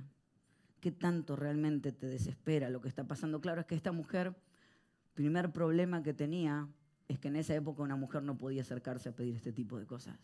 ¿Qué 0.78 0.92
tanto 0.92 1.34
realmente 1.34 1.90
te 1.90 2.06
desespera 2.06 2.70
lo 2.70 2.80
que 2.80 2.86
está 2.86 3.08
pasando? 3.08 3.40
Claro, 3.40 3.60
es 3.60 3.66
que 3.66 3.74
esta 3.74 3.90
mujer, 3.90 4.36
primer 5.14 5.50
problema 5.50 6.04
que 6.04 6.14
tenía 6.14 6.68
es 7.08 7.18
que 7.18 7.26
en 7.26 7.34
esa 7.34 7.56
época 7.56 7.82
una 7.82 7.96
mujer 7.96 8.22
no 8.22 8.38
podía 8.38 8.62
acercarse 8.62 9.08
a 9.08 9.16
pedir 9.16 9.34
este 9.34 9.50
tipo 9.50 9.80
de 9.80 9.86
cosas. 9.86 10.16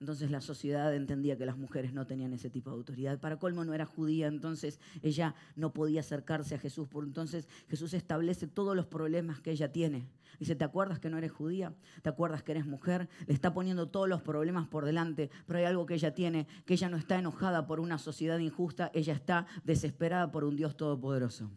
Entonces 0.00 0.30
la 0.30 0.40
sociedad 0.40 0.94
entendía 0.94 1.36
que 1.36 1.44
las 1.44 1.56
mujeres 1.56 1.92
no 1.92 2.06
tenían 2.06 2.32
ese 2.32 2.50
tipo 2.50 2.70
de 2.70 2.76
autoridad. 2.76 3.18
Para 3.18 3.38
colmo 3.38 3.64
no 3.64 3.74
era 3.74 3.84
judía, 3.84 4.28
entonces 4.28 4.78
ella 5.02 5.34
no 5.56 5.72
podía 5.72 6.00
acercarse 6.00 6.54
a 6.54 6.58
Jesús. 6.58 6.86
Por 6.86 7.04
entonces 7.04 7.48
Jesús 7.68 7.94
establece 7.94 8.46
todos 8.46 8.76
los 8.76 8.86
problemas 8.86 9.40
que 9.40 9.50
ella 9.50 9.72
tiene. 9.72 10.06
Dice, 10.38 10.54
¿te 10.54 10.64
acuerdas 10.64 11.00
que 11.00 11.10
no 11.10 11.18
eres 11.18 11.32
judía? 11.32 11.74
¿Te 12.02 12.08
acuerdas 12.08 12.44
que 12.44 12.52
eres 12.52 12.64
mujer? 12.64 13.08
Le 13.26 13.34
está 13.34 13.52
poniendo 13.52 13.88
todos 13.88 14.08
los 14.08 14.22
problemas 14.22 14.68
por 14.68 14.84
delante, 14.84 15.30
pero 15.46 15.58
hay 15.58 15.64
algo 15.64 15.84
que 15.84 15.94
ella 15.94 16.14
tiene, 16.14 16.46
que 16.64 16.74
ella 16.74 16.88
no 16.88 16.96
está 16.96 17.18
enojada 17.18 17.66
por 17.66 17.80
una 17.80 17.98
sociedad 17.98 18.38
injusta, 18.38 18.92
ella 18.94 19.14
está 19.14 19.46
desesperada 19.64 20.30
por 20.30 20.44
un 20.44 20.54
Dios 20.54 20.76
todopoderoso. 20.76 21.50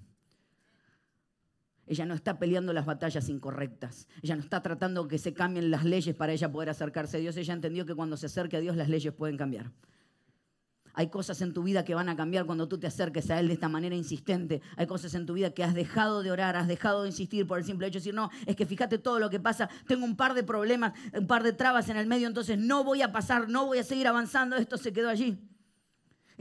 Ella 1.91 2.05
no 2.05 2.13
está 2.13 2.39
peleando 2.39 2.71
las 2.71 2.85
batallas 2.85 3.27
incorrectas. 3.27 4.07
Ella 4.21 4.37
no 4.37 4.41
está 4.41 4.61
tratando 4.61 5.09
que 5.09 5.17
se 5.17 5.33
cambien 5.33 5.69
las 5.69 5.83
leyes 5.83 6.15
para 6.15 6.31
ella 6.31 6.49
poder 6.49 6.69
acercarse 6.69 7.17
a 7.17 7.19
Dios. 7.19 7.35
Ella 7.35 7.53
entendió 7.53 7.85
que 7.85 7.93
cuando 7.93 8.15
se 8.15 8.27
acerque 8.27 8.55
a 8.55 8.61
Dios 8.61 8.77
las 8.77 8.87
leyes 8.87 9.13
pueden 9.13 9.35
cambiar. 9.35 9.73
Hay 10.93 11.09
cosas 11.09 11.41
en 11.41 11.53
tu 11.53 11.63
vida 11.63 11.83
que 11.83 11.93
van 11.93 12.07
a 12.07 12.15
cambiar 12.15 12.45
cuando 12.45 12.69
tú 12.69 12.79
te 12.79 12.87
acerques 12.87 13.29
a 13.29 13.41
Él 13.41 13.49
de 13.49 13.55
esta 13.55 13.67
manera 13.67 13.93
insistente. 13.93 14.61
Hay 14.77 14.87
cosas 14.87 15.13
en 15.15 15.25
tu 15.25 15.33
vida 15.33 15.53
que 15.53 15.65
has 15.65 15.73
dejado 15.73 16.23
de 16.23 16.31
orar, 16.31 16.55
has 16.55 16.69
dejado 16.69 17.01
de 17.01 17.09
insistir 17.09 17.45
por 17.45 17.57
el 17.57 17.65
simple 17.65 17.87
hecho 17.87 17.95
de 17.95 17.99
decir, 17.99 18.13
no, 18.13 18.29
es 18.45 18.55
que 18.55 18.65
fíjate 18.65 18.97
todo 18.97 19.19
lo 19.19 19.29
que 19.29 19.41
pasa, 19.41 19.69
tengo 19.85 20.05
un 20.05 20.15
par 20.15 20.33
de 20.33 20.43
problemas, 20.43 20.93
un 21.13 21.27
par 21.27 21.43
de 21.43 21.51
trabas 21.51 21.89
en 21.89 21.97
el 21.97 22.07
medio, 22.07 22.25
entonces 22.25 22.57
no 22.57 22.85
voy 22.85 23.01
a 23.01 23.11
pasar, 23.11 23.49
no 23.49 23.65
voy 23.65 23.79
a 23.79 23.83
seguir 23.83 24.07
avanzando, 24.07 24.55
esto 24.55 24.77
se 24.77 24.93
quedó 24.93 25.09
allí. 25.09 25.37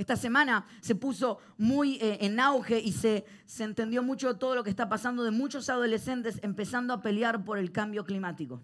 Esta 0.01 0.17
semana 0.17 0.65
se 0.81 0.95
puso 0.95 1.41
muy 1.59 1.97
eh, 1.97 2.17
en 2.23 2.41
auge 2.41 2.81
y 2.81 2.93
se, 2.93 3.27
se 3.45 3.65
entendió 3.65 4.03
mucho 4.03 4.39
todo 4.39 4.55
lo 4.55 4.65
que 4.65 4.71
está 4.71 4.89
pasando 4.89 5.23
de 5.25 5.31
muchos 5.31 5.69
adolescentes 5.69 6.41
empezando 6.43 6.95
a 6.95 7.03
pelear 7.03 7.45
por 7.45 7.59
el 7.59 7.71
cambio 7.71 8.03
climático. 8.07 8.63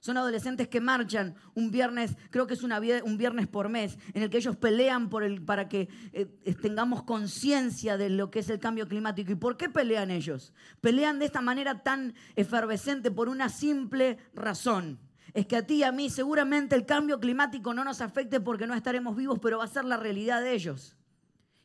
Son 0.00 0.18
adolescentes 0.18 0.68
que 0.68 0.82
marchan 0.82 1.34
un 1.54 1.70
viernes, 1.70 2.14
creo 2.28 2.46
que 2.46 2.52
es 2.52 2.62
un 2.62 3.16
viernes 3.16 3.46
por 3.46 3.70
mes, 3.70 3.96
en 4.12 4.22
el 4.22 4.28
que 4.28 4.36
ellos 4.36 4.54
pelean 4.56 5.08
para 5.46 5.66
que 5.66 5.88
eh, 6.12 6.26
tengamos 6.60 7.04
conciencia 7.04 7.96
de 7.96 8.10
lo 8.10 8.30
que 8.30 8.40
es 8.40 8.50
el 8.50 8.58
cambio 8.58 8.86
climático. 8.86 9.32
¿Y 9.32 9.36
por 9.36 9.56
qué 9.56 9.70
pelean 9.70 10.10
ellos? 10.10 10.52
Pelean 10.82 11.18
de 11.18 11.24
esta 11.24 11.40
manera 11.40 11.82
tan 11.82 12.12
efervescente 12.36 13.10
por 13.10 13.30
una 13.30 13.48
simple 13.48 14.18
razón. 14.34 14.98
Es 15.34 15.46
que 15.46 15.56
a 15.56 15.66
ti 15.66 15.76
y 15.76 15.82
a 15.82 15.92
mí 15.92 16.10
seguramente 16.10 16.74
el 16.74 16.86
cambio 16.86 17.20
climático 17.20 17.74
no 17.74 17.84
nos 17.84 18.00
afecte 18.00 18.40
porque 18.40 18.66
no 18.66 18.74
estaremos 18.74 19.16
vivos, 19.16 19.38
pero 19.40 19.58
va 19.58 19.64
a 19.64 19.68
ser 19.68 19.84
la 19.84 19.96
realidad 19.96 20.40
de 20.42 20.54
ellos. 20.54 20.96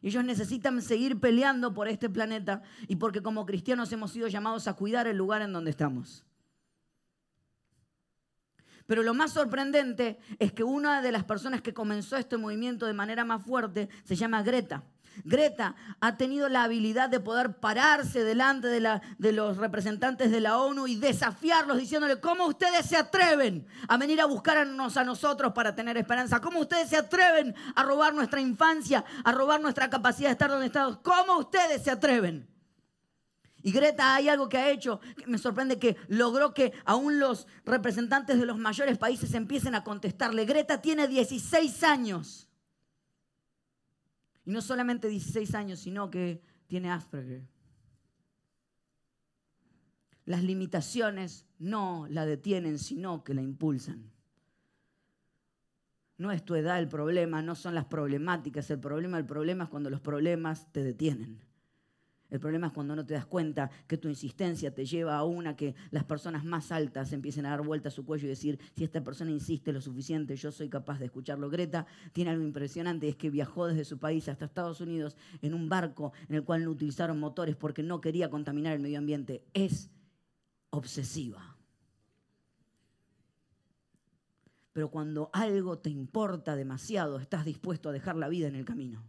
Ellos 0.02 0.26
necesitan 0.26 0.82
seguir 0.82 1.20
peleando 1.20 1.74
por 1.74 1.88
este 1.88 2.10
planeta 2.10 2.62
y 2.88 2.98
porque 2.98 3.24
como 3.24 3.46
cristianos 3.46 3.92
hemos 3.94 4.12
sido 4.12 4.28
llamados 4.28 4.68
a 4.68 4.74
cuidar 4.74 5.08
el 5.08 5.18
lugar 5.18 5.42
en 5.42 5.54
donde 5.54 5.72
estamos. 5.72 6.26
Pero 8.86 9.02
lo 9.02 9.14
más 9.14 9.32
sorprendente 9.32 10.20
es 10.40 10.52
que 10.52 10.64
una 10.64 11.02
de 11.02 11.14
las 11.14 11.24
personas 11.24 11.62
que 11.62 11.74
comenzó 11.74 12.18
este 12.18 12.38
movimiento 12.38 12.86
de 12.86 12.94
manera 12.94 13.24
más 13.24 13.44
fuerte 13.44 13.88
se 14.04 14.18
llama 14.18 14.44
Greta. 14.44 14.84
Greta 15.24 15.76
ha 16.00 16.18
tenido 16.18 16.50
la 16.50 16.64
habilidad 16.64 17.10
de 17.10 17.20
poder 17.20 17.60
pararse 17.60 18.24
delante 18.24 18.68
de, 18.68 19.32
los 19.32 19.58
representantes 19.58 20.32
de 20.32 20.42
la 20.42 20.58
ONU 20.58 20.88
y 20.88 20.96
desafiarlos 20.96 21.78
diciéndole, 21.78 22.20
¿cómo 22.20 22.48
ustedes 22.48 22.86
se 22.86 22.98
atreven 22.98 23.66
a 23.88 23.98
venir 23.98 24.22
a 24.22 24.26
buscarnos 24.26 24.98
a 24.98 25.04
nosotros 25.04 25.54
para 25.54 25.76
tener 25.76 25.98
esperanza? 25.98 26.42
¿Cómo 26.42 26.60
ustedes 26.60 26.90
se 26.90 26.98
atreven 26.98 27.56
a 27.76 27.84
robar 27.84 28.14
nuestra 28.14 28.42
infancia, 28.42 29.04
a 29.24 29.32
robar 29.32 29.62
nuestra 29.62 29.90
capacidad 29.90 30.30
de 30.30 30.34
estar 30.34 30.50
donde 30.50 30.68
estamos? 30.68 30.98
¿Cómo 30.98 31.38
ustedes 31.38 31.84
se 31.84 31.92
atreven? 31.92 32.48
Y 33.62 33.72
Greta 33.72 34.16
hay 34.16 34.28
algo 34.28 34.50
que 34.50 34.58
ha 34.58 34.70
hecho, 34.70 35.00
que 35.16 35.26
me 35.26 35.38
sorprende 35.38 35.80
que 35.80 35.96
logró 36.10 36.54
que 36.54 36.74
aún 36.84 37.20
los 37.20 37.48
representantes 37.66 38.38
de 38.38 38.46
los 38.46 38.58
mayores 38.58 38.98
países 38.98 39.34
empiecen 39.34 39.74
a 39.74 39.86
contestarle. 39.86 40.44
Greta 40.44 40.82
tiene 40.82 41.08
16 41.08 41.84
años. 41.84 42.50
Y 44.46 44.52
no 44.52 44.62
solamente 44.62 45.08
16 45.08 45.56
años, 45.56 45.80
sino 45.80 46.10
que 46.10 46.42
tiene 46.68 46.92
Asperger. 46.92 47.44
Las 50.26 50.44
limitaciones 50.44 51.46
no 51.60 52.08
la 52.10 52.26
detienen, 52.26 52.80
sino 52.80 53.24
que 53.24 53.34
la 53.34 53.42
impulsan. 53.42 54.12
No 56.18 56.32
es 56.32 56.46
tu 56.46 56.56
edad 56.56 56.80
el 56.80 56.88
problema, 56.88 57.42
no 57.42 57.56
son 57.56 57.76
las 57.76 57.86
problemáticas 57.86 58.70
el 58.70 58.80
problema, 58.80 59.18
el 59.18 59.26
problema 59.26 59.66
es 59.66 59.70
cuando 59.70 59.90
los 59.90 60.00
problemas 60.00 60.72
te 60.72 60.84
detienen. 60.84 61.42
El 62.34 62.40
problema 62.40 62.66
es 62.66 62.74
cuando 62.74 62.96
no 62.96 63.06
te 63.06 63.14
das 63.14 63.28
cuenta 63.28 63.70
que 63.86 64.00
tu 64.00 64.10
insistencia 64.10 64.74
te 64.74 64.88
lleva 64.88 65.16
a 65.16 65.24
una 65.24 65.56
que 65.56 65.76
las 65.92 66.04
personas 66.04 66.44
más 66.44 66.72
altas 66.72 67.14
empiecen 67.14 67.46
a 67.46 67.52
dar 67.52 67.62
vuelta 67.62 67.90
a 67.90 67.92
su 67.92 68.06
cuello 68.06 68.26
y 68.26 68.30
decir, 68.30 68.60
si 68.76 68.84
esta 68.84 69.04
persona 69.04 69.30
insiste 69.30 69.72
lo 69.72 69.80
suficiente, 69.80 70.36
yo 70.36 70.52
soy 70.52 70.68
capaz 70.68 70.98
de 70.98 71.06
escucharlo. 71.06 71.48
Greta 71.52 71.86
tiene 72.12 72.32
algo 72.32 72.44
impresionante, 72.44 73.08
es 73.08 73.16
que 73.18 73.30
viajó 73.30 73.68
desde 73.68 73.86
su 73.86 74.00
país 74.00 74.28
hasta 74.30 74.46
Estados 74.46 74.82
Unidos 74.82 75.16
en 75.44 75.54
un 75.54 75.70
barco 75.70 76.12
en 76.28 76.38
el 76.38 76.44
cual 76.44 76.66
no 76.66 76.72
utilizaron 76.72 77.20
motores 77.20 77.56
porque 77.56 77.84
no 77.84 78.02
quería 78.02 78.32
contaminar 78.32 78.74
el 78.74 78.80
medio 78.80 78.98
ambiente. 78.98 79.46
Es 79.54 79.92
obsesiva. 80.72 81.56
Pero 84.72 84.90
cuando 84.90 85.30
algo 85.34 85.78
te 85.78 85.92
importa 85.92 86.56
demasiado, 86.56 87.20
estás 87.20 87.46
dispuesto 87.46 87.90
a 87.90 87.92
dejar 87.92 88.16
la 88.16 88.28
vida 88.28 88.48
en 88.48 88.56
el 88.56 88.66
camino. 88.66 89.06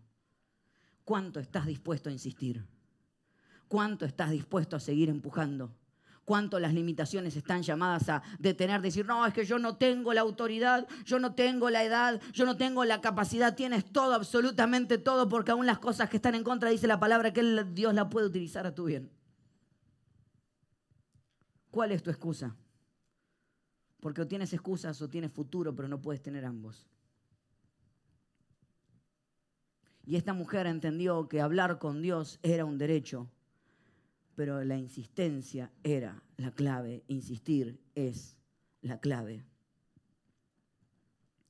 ¿Cuánto 1.06 1.40
estás 1.40 1.64
dispuesto 1.64 2.10
a 2.10 2.12
insistir? 2.12 2.73
¿Cuánto 3.68 4.05
estás 4.05 4.31
dispuesto 4.31 4.77
a 4.77 4.81
seguir 4.81 5.09
empujando? 5.09 5.74
¿Cuánto 6.24 6.59
las 6.59 6.72
limitaciones 6.72 7.37
están 7.37 7.62
llamadas 7.62 8.09
a 8.09 8.22
detener, 8.38 8.81
decir, 8.81 9.05
no, 9.05 9.27
es 9.27 9.35
que 9.35 9.44
yo 9.44 9.59
no 9.59 9.77
tengo 9.77 10.14
la 10.14 10.22
autoridad, 10.22 10.88
yo 11.05 11.18
no 11.18 11.35
tengo 11.35 11.68
la 11.68 11.85
edad, 11.85 12.20
yo 12.33 12.46
no 12.46 12.57
tengo 12.57 12.85
la 12.85 13.03
capacidad, 13.03 13.55
tienes 13.55 13.85
todo, 13.85 14.14
absolutamente 14.14 14.96
todo, 14.96 15.29
porque 15.29 15.50
aún 15.50 15.66
las 15.66 15.79
cosas 15.79 16.09
que 16.09 16.16
están 16.16 16.35
en 16.35 16.42
contra, 16.42 16.70
dice 16.70 16.87
la 16.87 16.98
palabra, 16.98 17.33
que 17.33 17.64
Dios 17.72 17.92
la 17.92 18.09
puede 18.09 18.27
utilizar 18.27 18.66
a 18.66 18.74
tu 18.74 18.85
bien. 18.85 19.11
¿Cuál 21.70 21.92
es 21.92 22.03
tu 22.03 22.11
excusa? 22.11 22.57
Porque 24.00 24.22
o 24.22 24.27
tienes 24.27 24.53
excusas 24.53 25.03
o 25.03 25.11
tienes 25.11 25.33
futuro, 25.33 25.74
pero 25.74 25.88
no 25.88 26.00
puedes 26.00 26.22
tener 26.22 26.46
ambos. 26.46 26.87
Y 30.07 30.16
esta 30.16 30.33
mujer 30.33 30.66
entendió 30.66 31.29
que 31.29 31.40
hablar 31.40 31.79
con 31.79 32.00
Dios 32.00 32.38
era 32.42 32.64
un 32.64 32.79
derecho 32.79 33.29
pero 34.34 34.62
la 34.64 34.76
insistencia 34.76 35.70
era 35.82 36.22
la 36.36 36.50
clave, 36.50 37.04
insistir 37.08 37.80
es 37.94 38.36
la 38.82 38.98
clave. 38.98 39.44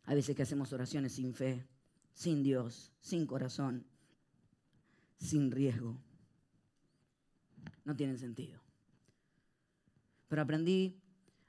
A 0.04 0.14
veces 0.14 0.36
que 0.36 0.42
hacemos 0.42 0.72
oraciones 0.72 1.14
sin 1.14 1.34
fe, 1.34 1.66
sin 2.12 2.42
Dios, 2.42 2.92
sin 3.00 3.26
corazón, 3.26 3.86
sin 5.16 5.50
riesgo. 5.50 5.98
No 7.84 7.96
tienen 7.96 8.18
sentido. 8.18 8.60
Pero 10.28 10.42
aprendí 10.42 11.00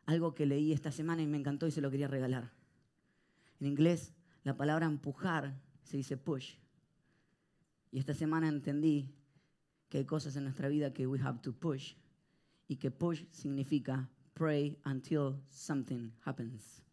algo 0.06 0.34
que 0.36 0.46
leí 0.46 0.72
esta 0.72 0.92
semana 0.92 1.22
y 1.22 1.28
me 1.28 1.38
encantó 1.38 1.68
y 1.68 1.72
se 1.72 1.82
lo 1.82 1.92
quería 1.92 2.08
regalar. 2.08 2.54
En 3.60 3.68
inglés, 3.68 4.14
la 4.44 4.56
palabra 4.56 4.86
empujar 4.86 5.60
se 5.84 5.98
dice 5.98 6.18
push. 6.18 6.56
Y 7.92 8.00
esta 8.00 8.14
semana 8.14 8.48
entendí 8.48 9.16
que 9.96 10.00
hay 10.00 10.06
cosas 10.06 10.36
en 10.36 10.44
nuestra 10.44 10.68
vida 10.68 10.92
que 10.94 11.08
we 11.08 11.18
have 11.22 11.40
to 11.40 11.54
push 11.54 11.94
y 12.68 12.76
que 12.76 12.92
push 12.92 13.24
significa 13.32 14.10
pray 14.34 14.78
until 14.84 15.42
something 15.50 16.12
happens. 16.26 16.84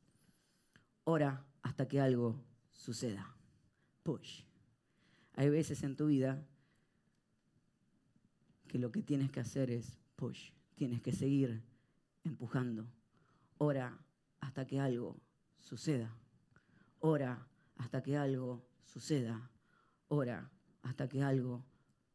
Ora 1.02 1.44
hasta 1.64 1.88
que 1.88 2.00
algo 2.00 2.44
suceda. 2.70 3.34
Push. 4.04 4.44
Hay 5.34 5.50
veces 5.50 5.82
en 5.82 5.96
tu 5.96 6.06
vida 6.06 6.46
que 8.68 8.78
lo 8.78 8.92
que 8.92 9.02
tienes 9.02 9.32
que 9.32 9.40
hacer 9.40 9.72
es 9.72 9.98
push. 10.14 10.52
Tienes 10.76 11.02
que 11.02 11.10
seguir 11.10 11.60
empujando. 12.22 12.86
Ora 13.58 13.98
hasta 14.38 14.64
que 14.64 14.78
algo 14.78 15.20
suceda. 15.58 16.16
Ora 17.00 17.48
hasta 17.78 18.00
que 18.00 18.16
algo 18.16 18.64
suceda. 18.84 19.50
Ora 20.06 20.52
hasta 20.84 21.08
que 21.08 21.20
algo 21.20 21.64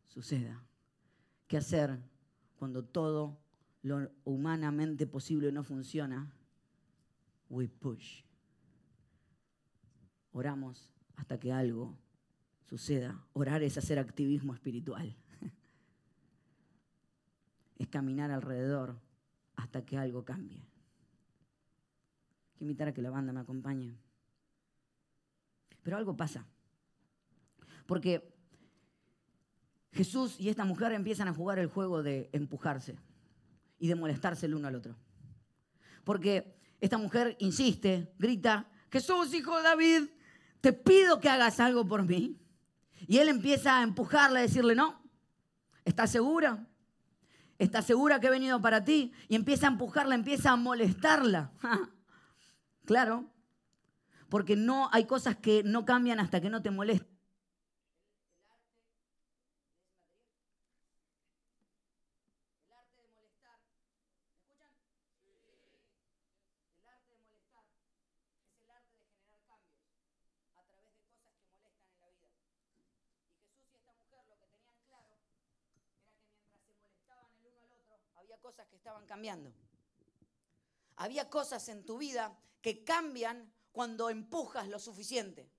suceda. 0.05 0.66
¿Qué 1.47 1.57
hacer 1.57 1.97
cuando 2.57 2.83
todo 2.83 3.39
lo 3.81 4.11
humanamente 4.25 5.07
posible 5.07 5.51
no 5.51 5.63
funciona? 5.63 6.33
We 7.49 7.69
push. 7.69 8.23
Oramos 10.33 10.93
hasta 11.15 11.39
que 11.39 11.51
algo 11.51 11.97
suceda. 12.65 13.25
Orar 13.33 13.63
es 13.63 13.77
hacer 13.77 13.97
activismo 13.97 14.53
espiritual. 14.53 15.15
es 17.77 17.87
caminar 17.87 18.29
alrededor 18.31 18.99
hasta 19.55 19.85
que 19.85 19.97
algo 19.97 20.25
cambie. 20.25 20.67
Quiero 22.57 22.71
invitar 22.71 22.89
a 22.89 22.93
que 22.93 23.01
la 23.01 23.09
banda 23.09 23.31
me 23.31 23.39
acompañe. 23.39 23.97
Pero 25.81 25.95
algo 25.95 26.17
pasa. 26.17 26.45
Porque 27.85 28.36
Jesús 29.97 30.39
y 30.39 30.49
esta 30.49 30.63
mujer 30.63 30.91
empiezan 30.91 31.27
a 31.27 31.33
jugar 31.33 31.57
el 31.57 31.67
juego 31.67 32.03
de 32.03 32.29
empujarse 32.31 32.95
y 33.79 33.87
de 33.87 33.95
molestarse 33.95 34.45
el 34.45 34.53
uno 34.53 34.67
al 34.67 34.75
otro. 34.75 34.95
Porque 36.03 36.55
esta 36.79 36.99
mujer 36.99 37.35
insiste, 37.39 38.13
grita, 38.19 38.69
Jesús, 38.91 39.33
hijo 39.33 39.57
de 39.57 39.63
David, 39.63 40.03
te 40.61 40.71
pido 40.71 41.19
que 41.19 41.29
hagas 41.29 41.59
algo 41.59 41.87
por 41.87 42.03
mí. 42.03 42.39
Y 43.07 43.17
él 43.17 43.27
empieza 43.27 43.79
a 43.79 43.83
empujarla, 43.83 44.39
a 44.39 44.43
decirle, 44.43 44.75
no, 44.75 45.01
¿estás 45.83 46.11
segura? 46.11 46.67
¿Estás 47.57 47.85
segura 47.85 48.19
que 48.19 48.27
he 48.27 48.31
venido 48.31 48.61
para 48.61 48.83
ti? 48.83 49.11
Y 49.27 49.35
empieza 49.35 49.67
a 49.67 49.71
empujarla, 49.71 50.13
empieza 50.13 50.51
a 50.51 50.55
molestarla. 50.55 51.51
claro, 52.85 53.31
porque 54.29 54.55
no 54.55 54.89
hay 54.93 55.05
cosas 55.05 55.37
que 55.37 55.63
no 55.63 55.85
cambian 55.85 56.19
hasta 56.19 56.39
que 56.39 56.51
no 56.51 56.61
te 56.61 56.69
molestan. 56.69 57.16
Que 78.65 78.75
estaban 78.75 79.05
cambiando. 79.05 79.53
Había 80.95 81.29
cosas 81.29 81.67
en 81.69 81.85
tu 81.85 81.97
vida 81.97 82.37
que 82.61 82.83
cambian 82.83 83.51
cuando 83.71 84.09
empujas 84.09 84.67
lo 84.67 84.79
suficiente. 84.79 85.49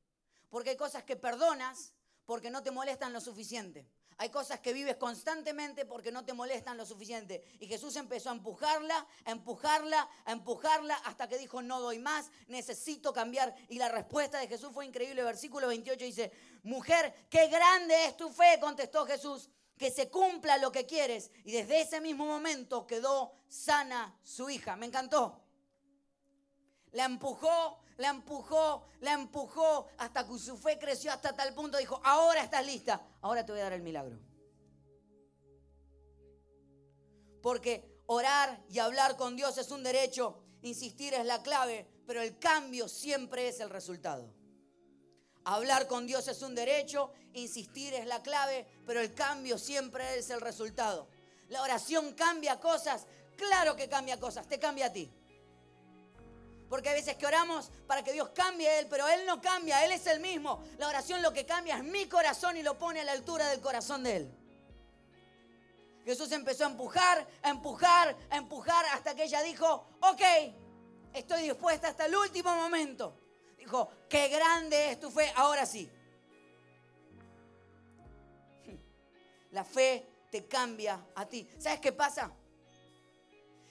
Porque 0.49 0.71
hay 0.71 0.77
cosas 0.77 1.05
que 1.05 1.17
perdonas 1.17 1.93
porque 2.27 2.51
no 2.51 2.63
te 2.63 2.71
molestan 2.71 3.13
lo 3.13 3.21
suficiente. 3.21 3.89
Hay 4.21 4.31
cosas 4.31 4.59
que 4.59 4.73
vives 4.73 4.97
constantemente 4.97 5.87
porque 5.87 6.11
no 6.11 6.25
te 6.25 6.33
molestan 6.33 6.77
lo 6.77 6.85
suficiente. 6.85 7.45
Y 7.61 7.69
Jesús 7.69 7.95
empezó 7.95 8.31
a 8.31 8.33
empujarla, 8.33 9.07
a 9.25 9.31
empujarla, 9.31 10.09
a 10.25 10.33
empujarla 10.33 10.97
hasta 10.97 11.29
que 11.29 11.39
dijo, 11.39 11.63
no 11.63 11.81
doy 11.81 12.01
más, 12.01 12.33
necesito 12.49 13.13
cambiar. 13.13 13.55
Y 13.69 13.79
la 13.79 13.89
respuesta 13.89 14.41
de 14.41 14.49
Jesús 14.49 14.73
fue 14.75 14.87
increíble. 14.87 15.23
Versículo 15.23 15.69
28 15.69 16.05
dice, 16.05 16.33
mujer, 16.65 17.29
qué 17.31 17.47
grande 17.47 18.07
es 18.07 18.17
tu 18.17 18.29
fe, 18.29 18.59
contestó 18.61 19.07
Jesús, 19.07 19.51
que 19.79 19.91
se 19.91 20.11
cumpla 20.11 20.59
lo 20.59 20.73
que 20.73 20.87
quieres. 20.87 21.31
Y 21.45 21.53
desde 21.53 21.81
ese 21.81 22.01
mismo 22.01 22.27
momento 22.27 22.87
quedó 22.87 23.33
sana 23.49 24.19
su 24.23 24.51
hija. 24.51 24.77
Me 24.77 24.87
encantó. 24.87 25.41
La 26.93 27.05
empujó, 27.05 27.81
la 27.97 28.09
empujó, 28.09 28.85
la 29.01 29.13
empujó 29.13 29.89
hasta 29.99 30.27
que 30.27 30.39
su 30.39 30.57
fe 30.57 30.79
creció 30.79 31.13
hasta 31.13 31.35
tal 31.35 31.55
punto. 31.55 31.79
Dijo, 31.79 32.01
ahora 32.05 32.43
estás 32.43 32.67
lista, 32.67 33.01
ahora 33.21 33.47
te 33.47 33.53
voy 33.53 33.61
a 33.61 33.65
dar 33.65 33.73
el 33.75 33.83
milagro. 33.83 34.19
Porque 37.43 38.03
orar 38.07 38.63
y 38.69 38.79
hablar 38.81 39.17
con 39.17 39.37
Dios 39.37 39.59
es 39.59 39.71
un 39.71 39.83
derecho, 39.83 40.43
insistir 40.63 41.15
es 41.15 41.25
la 41.25 41.43
clave, 41.43 41.87
pero 42.07 42.21
el 42.21 42.39
cambio 42.39 42.89
siempre 42.89 43.49
es 43.49 43.61
el 43.61 43.71
resultado. 43.71 44.38
Hablar 45.51 45.87
con 45.87 46.07
Dios 46.07 46.29
es 46.29 46.43
un 46.43 46.55
derecho, 46.55 47.11
insistir 47.33 47.95
es 47.95 48.05
la 48.05 48.23
clave, 48.23 48.67
pero 48.85 49.01
el 49.01 49.15
cambio 49.15 49.57
siempre 49.57 50.19
es 50.19 50.29
el 50.29 50.43
resultado. 50.43 51.09
La 51.49 51.63
oración 51.63 52.13
cambia 52.13 52.61
cosas, 52.61 53.07
claro 53.35 53.75
que 53.75 53.89
cambia 53.89 54.21
cosas, 54.21 54.47
te 54.47 54.59
cambia 54.59 54.87
a 54.89 54.93
ti. 54.93 55.11
Porque 56.69 56.91
hay 56.91 56.97
veces 56.97 57.17
que 57.17 57.25
oramos 57.25 57.71
para 57.87 58.05
que 58.05 58.13
Dios 58.13 58.29
cambie 58.35 58.69
a 58.69 58.79
Él, 58.79 58.89
pero 58.91 59.09
Él 59.09 59.25
no 59.25 59.41
cambia, 59.41 59.83
Él 59.87 59.93
es 59.93 60.07
el 60.07 60.21
mismo. 60.21 60.63
La 60.77 60.87
oración 60.87 61.23
lo 61.23 61.33
que 61.33 61.47
cambia 61.47 61.79
es 61.79 61.85
mi 61.85 62.07
corazón 62.09 62.59
y 62.59 62.63
lo 62.63 62.79
pone 62.79 63.01
a 63.01 63.05
la 63.05 63.13
altura 63.13 63.49
del 63.49 63.63
corazón 63.63 64.03
de 64.03 64.17
Él. 64.17 64.31
Jesús 66.05 66.31
empezó 66.33 66.65
a 66.65 66.69
empujar, 66.69 67.27
a 67.41 67.49
empujar, 67.49 68.15
a 68.29 68.37
empujar 68.37 68.85
hasta 68.93 69.15
que 69.15 69.25
ella 69.25 69.43
dijo, 69.43 69.87
ok, 70.03 70.23
estoy 71.15 71.45
dispuesta 71.45 71.89
hasta 71.89 72.05
el 72.05 72.15
último 72.15 72.55
momento. 72.55 73.28
Dijo, 73.59 73.91
qué 74.09 74.29
grande 74.29 74.93
es 74.93 75.01
tu 75.01 75.11
fe, 75.11 75.31
ahora 75.37 75.67
sí. 75.67 75.91
La 79.51 79.65
fe 79.65 80.07
te 80.31 80.47
cambia 80.47 81.05
a 81.15 81.27
ti. 81.27 81.49
¿Sabes 81.59 81.81
qué 81.81 81.93
pasa? 81.93 82.33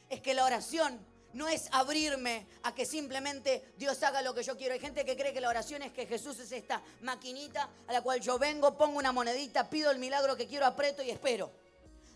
Es 0.10 0.22
que 0.22 0.34
la 0.34 0.46
oración 0.46 1.06
no 1.34 1.48
es 1.48 1.68
abrirme 1.72 2.48
a 2.64 2.74
que 2.74 2.86
simplemente 2.86 3.74
Dios 3.78 4.02
haga 4.04 4.22
lo 4.22 4.34
que 4.34 4.44
yo 4.44 4.58
quiero. 4.58 4.74
Hay 4.74 4.80
gente 4.80 5.06
que 5.06 5.16
cree 5.16 5.34
que 5.34 5.42
la 5.42 5.50
oración 5.50 5.82
es 5.84 5.92
que 5.92 6.06
Jesús 6.06 6.40
es 6.40 6.52
esta 6.52 6.82
maquinita 7.02 7.70
a 7.88 7.94
la 7.94 8.02
cual 8.02 8.22
yo 8.22 8.40
vengo, 8.40 8.78
pongo 8.78 8.98
una 8.98 9.12
monedita, 9.12 9.70
pido 9.70 9.92
el 9.92 10.00
milagro 10.00 10.36
que 10.36 10.48
quiero, 10.48 10.66
aprieto 10.66 11.04
y 11.04 11.12
espero. 11.12 11.52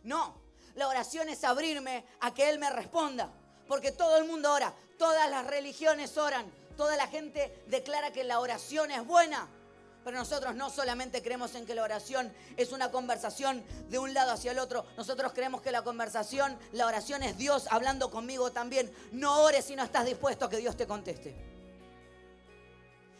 No, 0.03 0.41
la 0.75 0.88
oración 0.88 1.29
es 1.29 1.43
abrirme 1.43 2.05
a 2.21 2.34
que 2.34 2.49
Él 2.49 2.57
me 2.60 2.69
responda. 2.69 3.31
Porque 3.67 3.91
todo 3.91 4.17
el 4.17 4.25
mundo 4.25 4.51
ora, 4.51 4.73
todas 4.97 5.29
las 5.29 5.45
religiones 5.45 6.17
oran, 6.17 6.51
toda 6.75 6.95
la 6.95 7.07
gente 7.07 7.63
declara 7.67 8.12
que 8.12 8.23
la 8.23 8.39
oración 8.39 8.91
es 8.91 9.05
buena. 9.05 9.47
Pero 10.03 10.17
nosotros 10.17 10.55
no 10.55 10.69
solamente 10.69 11.21
creemos 11.21 11.53
en 11.53 11.65
que 11.65 11.75
la 11.75 11.84
oración 11.84 12.34
es 12.57 12.71
una 12.71 12.89
conversación 12.89 13.63
de 13.89 13.99
un 13.99 14.13
lado 14.13 14.31
hacia 14.31 14.51
el 14.51 14.57
otro, 14.57 14.86
nosotros 14.97 15.31
creemos 15.34 15.62
que 15.62 15.71
la 15.71 15.84
conversación, 15.84 16.57
la 16.71 16.88
oración 16.88 17.21
es 17.21 17.38
Dios 17.38 17.67
hablando 17.69 18.10
conmigo 18.10 18.51
también. 18.51 18.91
No 19.12 19.43
ores 19.43 19.65
si 19.65 19.75
no 19.75 19.84
estás 19.84 20.05
dispuesto 20.05 20.45
a 20.45 20.49
que 20.49 20.57
Dios 20.57 20.75
te 20.75 20.88
conteste. 20.88 21.36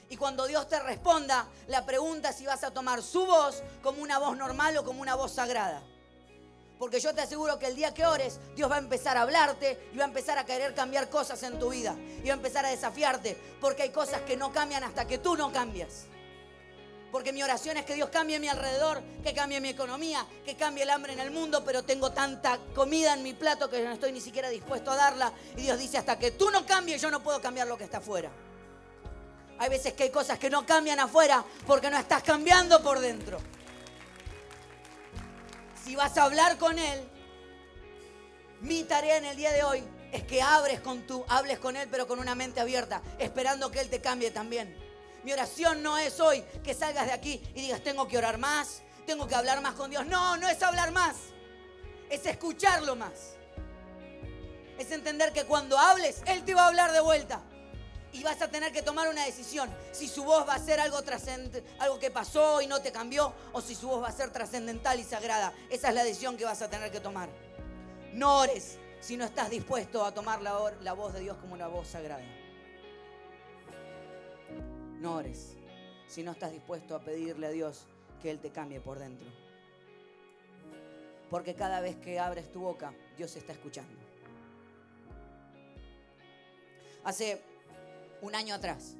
Y 0.10 0.18
cuando 0.18 0.46
Dios 0.48 0.68
te 0.68 0.80
responda, 0.80 1.48
la 1.68 1.86
pregunta 1.86 2.30
es 2.30 2.36
si 2.36 2.46
vas 2.46 2.64
a 2.64 2.74
tomar 2.74 3.02
su 3.02 3.26
voz 3.26 3.64
como 3.82 4.02
una 4.02 4.18
voz 4.18 4.36
normal 4.36 4.76
o 4.78 4.84
como 4.84 5.02
una 5.02 5.16
voz 5.16 5.32
sagrada. 5.32 5.84
Porque 6.82 7.00
yo 7.00 7.13
te 7.13 7.22
aseguro 7.22 7.60
que 7.60 7.67
el 7.67 7.76
día 7.76 7.94
que 7.94 8.08
ores, 8.08 8.39
Dios 8.56 8.67
va 8.67 8.78
a 8.78 8.80
empezar 8.80 9.15
a 9.15 9.22
hablarte 9.22 9.78
y 9.94 9.98
va 9.98 10.06
a 10.06 10.08
empezar 10.08 10.39
a 10.39 10.48
querer 10.48 10.74
cambiar 10.74 11.12
cosas 11.12 11.44
en 11.44 11.60
tu 11.60 11.70
vida. 11.70 11.96
Y 12.24 12.26
va 12.26 12.34
a 12.34 12.38
empezar 12.38 12.65
a 12.65 12.70
desafiarte. 12.70 13.38
Porque 13.62 13.84
hay 13.84 13.91
cosas 13.91 14.22
que 14.22 14.36
no 14.36 14.52
cambian 14.52 14.84
hasta 14.84 15.06
que 15.06 15.20
tú 15.20 15.38
no 15.38 15.52
cambias. 15.52 16.06
Porque 17.12 17.34
mi 17.34 17.44
oración 17.44 17.78
es 17.78 17.86
que 17.86 17.94
Dios 17.94 18.10
cambie 18.10 18.39
mi 18.39 18.48
alrededor, 18.48 19.04
que 19.24 19.32
cambie 19.32 19.62
mi 19.62 19.70
economía, 19.70 20.26
que 20.44 20.56
cambie 20.56 20.82
el 20.82 20.89
hambre 20.89 21.13
en 21.13 21.20
el 21.20 21.30
mundo, 21.30 21.63
pero 21.63 21.84
tengo 21.84 22.13
tanta 22.13 22.58
comida 22.74 23.13
en 23.13 23.22
mi 23.22 23.36
plato 23.36 23.70
que 23.70 23.84
no 23.84 23.91
estoy 23.91 24.12
ni 24.12 24.20
siquiera 24.20 24.50
dispuesto 24.50 24.89
a 24.89 24.96
darla. 24.96 25.32
Y 25.56 25.62
Dios 25.62 25.78
dice, 25.78 26.00
hasta 26.00 26.17
que 26.17 26.32
tú 26.32 26.50
no 26.50 26.65
cambies, 26.65 27.00
yo 27.00 27.12
no 27.12 27.22
puedo 27.22 27.39
cambiar 27.39 27.67
lo 27.67 27.78
que 27.78 27.84
está 27.84 28.00
afuera. 28.00 28.32
Hay 29.60 29.70
veces 29.70 29.94
que 29.94 30.02
hay 30.02 30.10
cosas 30.10 30.39
que 30.39 30.50
no 30.50 30.65
cambian 30.65 31.00
afuera 31.00 31.46
porque 31.67 31.91
no 31.91 31.98
estás 32.00 32.24
cambiando 32.24 32.82
por 32.82 33.00
dentro. 33.00 33.38
Si 35.92 35.98
vas 35.98 36.18
a 36.18 36.24
hablar 36.24 36.58
con 36.58 36.80
Él, 36.80 37.02
mi 38.62 38.86
tarea 38.86 39.18
en 39.18 39.26
el 39.26 39.36
día 39.36 39.52
de 39.52 39.62
hoy 39.62 39.84
es 40.14 40.24
que 40.24 40.42
abres 40.42 40.80
con 40.80 41.06
tu, 41.06 41.26
hables 41.28 41.60
con 41.60 41.76
Él, 41.76 41.90
pero 41.92 42.08
con 42.08 42.18
una 42.20 42.34
mente 42.34 42.62
abierta, 42.62 43.02
esperando 43.20 43.70
que 43.72 43.82
Él 43.82 43.90
te 43.90 44.00
cambie 44.00 44.32
también. 44.32 44.74
Mi 45.26 45.34
oración 45.34 45.84
no 45.84 45.98
es 45.98 46.22
hoy 46.22 46.46
que 46.64 46.74
salgas 46.74 47.08
de 47.08 47.12
aquí 47.12 47.44
y 47.54 47.60
digas, 47.60 47.84
tengo 47.84 48.08
que 48.08 48.18
orar 48.18 48.38
más, 48.38 48.84
tengo 49.06 49.28
que 49.28 49.36
hablar 49.36 49.60
más 49.60 49.74
con 49.74 49.92
Dios. 49.92 50.06
No, 50.06 50.38
no 50.38 50.48
es 50.48 50.64
hablar 50.64 50.94
más, 50.94 51.18
es 52.10 52.26
escucharlo 52.26 52.96
más. 52.96 53.34
Es 54.78 54.92
entender 54.92 55.34
que 55.34 55.44
cuando 55.44 55.78
hables, 55.78 56.24
Él 56.26 56.46
te 56.46 56.56
va 56.56 56.64
a 56.64 56.68
hablar 56.68 56.94
de 56.94 57.02
vuelta. 57.02 57.42
Y 58.13 58.24
vas 58.24 58.41
a 58.41 58.50
tener 58.50 58.71
que 58.71 58.82
tomar 58.82 59.08
una 59.08 59.26
decisión. 59.26 59.69
Si 59.91 60.08
su 60.08 60.24
voz 60.24 60.47
va 60.47 60.56
a 60.56 60.60
ser 60.60 60.80
algo 60.80 61.00
algo 61.80 62.00
que 62.00 62.12
pasó 62.12 62.62
y 62.62 62.67
no 62.67 62.82
te 62.82 62.91
cambió, 62.91 63.34
o 63.54 63.62
si 63.62 63.76
su 63.76 63.88
voz 63.88 64.04
va 64.04 64.10
a 64.10 64.12
ser 64.12 64.32
trascendental 64.32 65.00
y 65.00 65.04
sagrada. 65.04 65.54
Esa 65.69 65.89
es 65.89 65.95
la 65.95 66.04
decisión 66.04 66.38
que 66.38 66.45
vas 66.45 66.62
a 66.62 66.69
tener 66.69 66.91
que 66.91 67.00
tomar. 67.00 67.30
No 68.13 68.39
ores 68.39 68.78
si 69.00 69.17
no 69.17 69.26
estás 69.26 69.50
dispuesto 69.50 70.04
a 70.06 70.13
tomar 70.13 70.41
la, 70.41 70.74
la 70.82 70.93
voz 70.93 71.13
de 71.13 71.21
Dios 71.21 71.38
como 71.38 71.54
una 71.54 71.67
voz 71.67 71.88
sagrada. 71.88 72.24
No 75.00 75.15
ores 75.15 75.56
si 76.08 76.24
no 76.24 76.34
estás 76.34 76.52
dispuesto 76.52 76.95
a 76.95 77.00
pedirle 77.00 77.47
a 77.47 77.52
Dios 77.52 77.86
que 78.21 78.30
Él 78.30 78.39
te 78.39 78.52
cambie 78.52 78.80
por 78.80 79.00
dentro. 79.00 79.28
Porque 81.30 81.56
cada 81.56 81.80
vez 81.80 81.95
que 81.95 82.19
abres 82.19 82.52
tu 82.52 82.60
boca, 82.60 82.93
Dios 83.17 83.34
está 83.38 83.54
escuchando. 83.54 83.97
Hace 87.04 87.41
un 88.22 88.36
año 88.36 88.56
atrás 88.56 88.96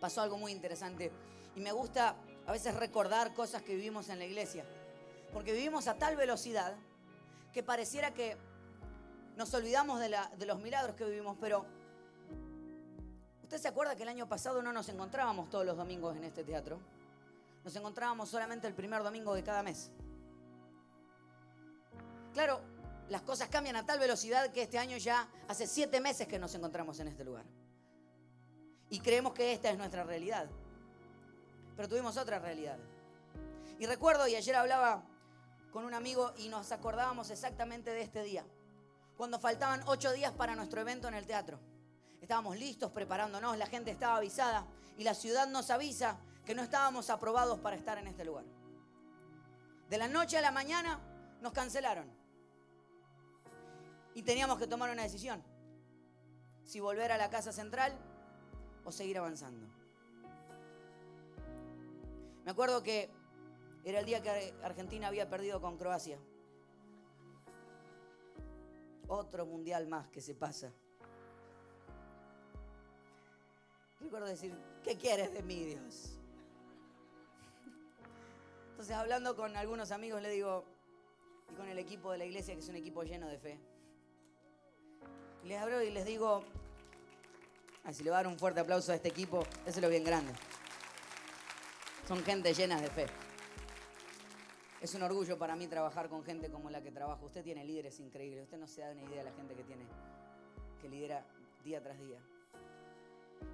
pasó 0.00 0.20
algo 0.20 0.36
muy 0.36 0.50
interesante 0.50 1.12
y 1.54 1.60
me 1.60 1.70
gusta 1.70 2.16
a 2.46 2.52
veces 2.52 2.74
recordar 2.74 3.34
cosas 3.34 3.62
que 3.62 3.74
vivimos 3.74 4.08
en 4.08 4.18
la 4.18 4.24
iglesia. 4.24 4.64
Porque 5.32 5.52
vivimos 5.52 5.86
a 5.86 5.94
tal 5.94 6.16
velocidad 6.16 6.74
que 7.52 7.62
pareciera 7.62 8.12
que 8.12 8.36
nos 9.36 9.54
olvidamos 9.54 10.00
de, 10.00 10.10
los 10.46 10.60
milagros 10.60 10.96
que 10.96 11.04
vivimos, 11.04 11.36
pero 11.40 11.64
¿Usted 13.42 13.58
se 13.64 13.68
acuerda 13.68 13.94
que 13.94 14.02
el 14.02 14.08
año 14.08 14.26
pasado 14.26 14.62
no 14.62 14.72
nos 14.72 14.88
encontrábamos 14.88 15.50
todos 15.50 15.66
los 15.66 15.76
domingos 15.76 16.16
en 16.16 16.24
este 16.24 16.42
teatro? 16.42 16.80
Nos 17.62 17.76
encontrábamos 17.76 18.30
solamente 18.30 18.66
el 18.66 18.72
primer 18.72 19.02
domingo 19.02 19.34
de 19.34 19.42
cada 19.42 19.62
mes. 19.62 19.90
Claro, 22.32 22.62
las 23.10 23.20
cosas 23.20 23.50
cambian 23.50 23.76
a 23.76 23.84
tal 23.84 23.98
velocidad 23.98 24.50
que 24.52 24.62
este 24.62 24.78
año 24.78 24.96
ya 24.96 25.28
hace 25.48 25.66
siete 25.66 26.00
meses 26.00 26.26
que 26.26 26.38
nos 26.38 26.54
encontramos 26.54 26.98
en 27.00 27.08
este 27.08 27.24
lugar. 27.24 27.44
Y 28.92 29.00
creemos 29.00 29.32
que 29.32 29.54
esta 29.54 29.70
es 29.70 29.78
nuestra 29.78 30.04
realidad. 30.04 30.50
Pero 31.74 31.88
tuvimos 31.88 32.18
otra 32.18 32.38
realidad. 32.38 32.76
Y 33.78 33.86
recuerdo, 33.86 34.28
y 34.28 34.36
ayer 34.36 34.54
hablaba 34.54 35.02
con 35.72 35.86
un 35.86 35.94
amigo 35.94 36.34
y 36.36 36.48
nos 36.50 36.72
acordábamos 36.72 37.30
exactamente 37.30 37.90
de 37.90 38.02
este 38.02 38.22
día, 38.22 38.44
cuando 39.16 39.40
faltaban 39.40 39.80
ocho 39.86 40.12
días 40.12 40.32
para 40.32 40.54
nuestro 40.54 40.82
evento 40.82 41.08
en 41.08 41.14
el 41.14 41.26
teatro. 41.26 41.58
Estábamos 42.20 42.58
listos, 42.58 42.92
preparándonos, 42.92 43.56
la 43.56 43.64
gente 43.64 43.90
estaba 43.90 44.18
avisada 44.18 44.66
y 44.98 45.04
la 45.04 45.14
ciudad 45.14 45.48
nos 45.48 45.70
avisa 45.70 46.18
que 46.44 46.54
no 46.54 46.62
estábamos 46.62 47.08
aprobados 47.08 47.60
para 47.60 47.76
estar 47.76 47.96
en 47.96 48.08
este 48.08 48.26
lugar. 48.26 48.44
De 49.88 49.96
la 49.96 50.06
noche 50.06 50.36
a 50.36 50.42
la 50.42 50.50
mañana 50.50 51.00
nos 51.40 51.54
cancelaron 51.54 52.12
y 54.14 54.22
teníamos 54.22 54.58
que 54.58 54.66
tomar 54.66 54.90
una 54.90 55.02
decisión, 55.02 55.42
si 56.66 56.78
volver 56.78 57.10
a 57.10 57.16
la 57.16 57.30
casa 57.30 57.52
central 57.52 57.98
o 58.84 58.92
seguir 58.92 59.18
avanzando. 59.18 59.66
Me 62.44 62.50
acuerdo 62.50 62.82
que 62.82 63.10
era 63.84 64.00
el 64.00 64.06
día 64.06 64.22
que 64.22 64.54
Argentina 64.62 65.08
había 65.08 65.28
perdido 65.28 65.60
con 65.60 65.76
Croacia. 65.76 66.18
Otro 69.08 69.46
mundial 69.46 69.86
más 69.88 70.08
que 70.08 70.20
se 70.20 70.34
pasa. 70.34 70.72
Recuerdo 74.00 74.26
decir, 74.26 74.54
¿qué 74.82 74.96
quieres 74.96 75.32
de 75.32 75.42
mí, 75.42 75.64
Dios? 75.64 76.18
Entonces, 78.70 78.96
hablando 78.96 79.36
con 79.36 79.56
algunos 79.56 79.92
amigos, 79.92 80.20
le 80.22 80.30
digo, 80.30 80.64
y 81.50 81.54
con 81.54 81.68
el 81.68 81.78
equipo 81.78 82.10
de 82.10 82.18
la 82.18 82.24
iglesia, 82.24 82.54
que 82.54 82.60
es 82.60 82.68
un 82.68 82.76
equipo 82.76 83.04
lleno 83.04 83.28
de 83.28 83.38
fe. 83.38 83.60
Les 85.44 85.60
abro 85.60 85.82
y 85.82 85.90
les 85.90 86.04
digo, 86.04 86.42
si 87.90 88.04
le 88.04 88.10
va 88.10 88.18
a 88.18 88.22
dar 88.22 88.32
un 88.32 88.38
fuerte 88.38 88.60
aplauso 88.60 88.92
a 88.92 88.94
este 88.94 89.08
equipo, 89.08 89.44
lo 89.80 89.88
bien 89.88 90.04
grande. 90.04 90.32
Son 92.06 92.22
gente 92.22 92.54
llena 92.54 92.80
de 92.80 92.88
fe. 92.88 93.06
Es 94.80 94.94
un 94.94 95.02
orgullo 95.02 95.38
para 95.38 95.54
mí 95.56 95.66
trabajar 95.66 96.08
con 96.08 96.24
gente 96.24 96.50
como 96.50 96.70
la 96.70 96.82
que 96.82 96.90
trabajo. 96.90 97.26
Usted 97.26 97.42
tiene 97.42 97.64
líderes 97.64 98.00
increíbles. 98.00 98.44
Usted 98.44 98.58
no 98.58 98.66
se 98.66 98.80
da 98.80 98.92
una 98.92 99.02
idea 99.02 99.18
de 99.18 99.30
la 99.30 99.32
gente 99.32 99.54
que 99.54 99.62
tiene, 99.62 99.84
que 100.80 100.88
lidera 100.88 101.24
día 101.64 101.80
tras 101.82 101.98
día. 101.98 102.18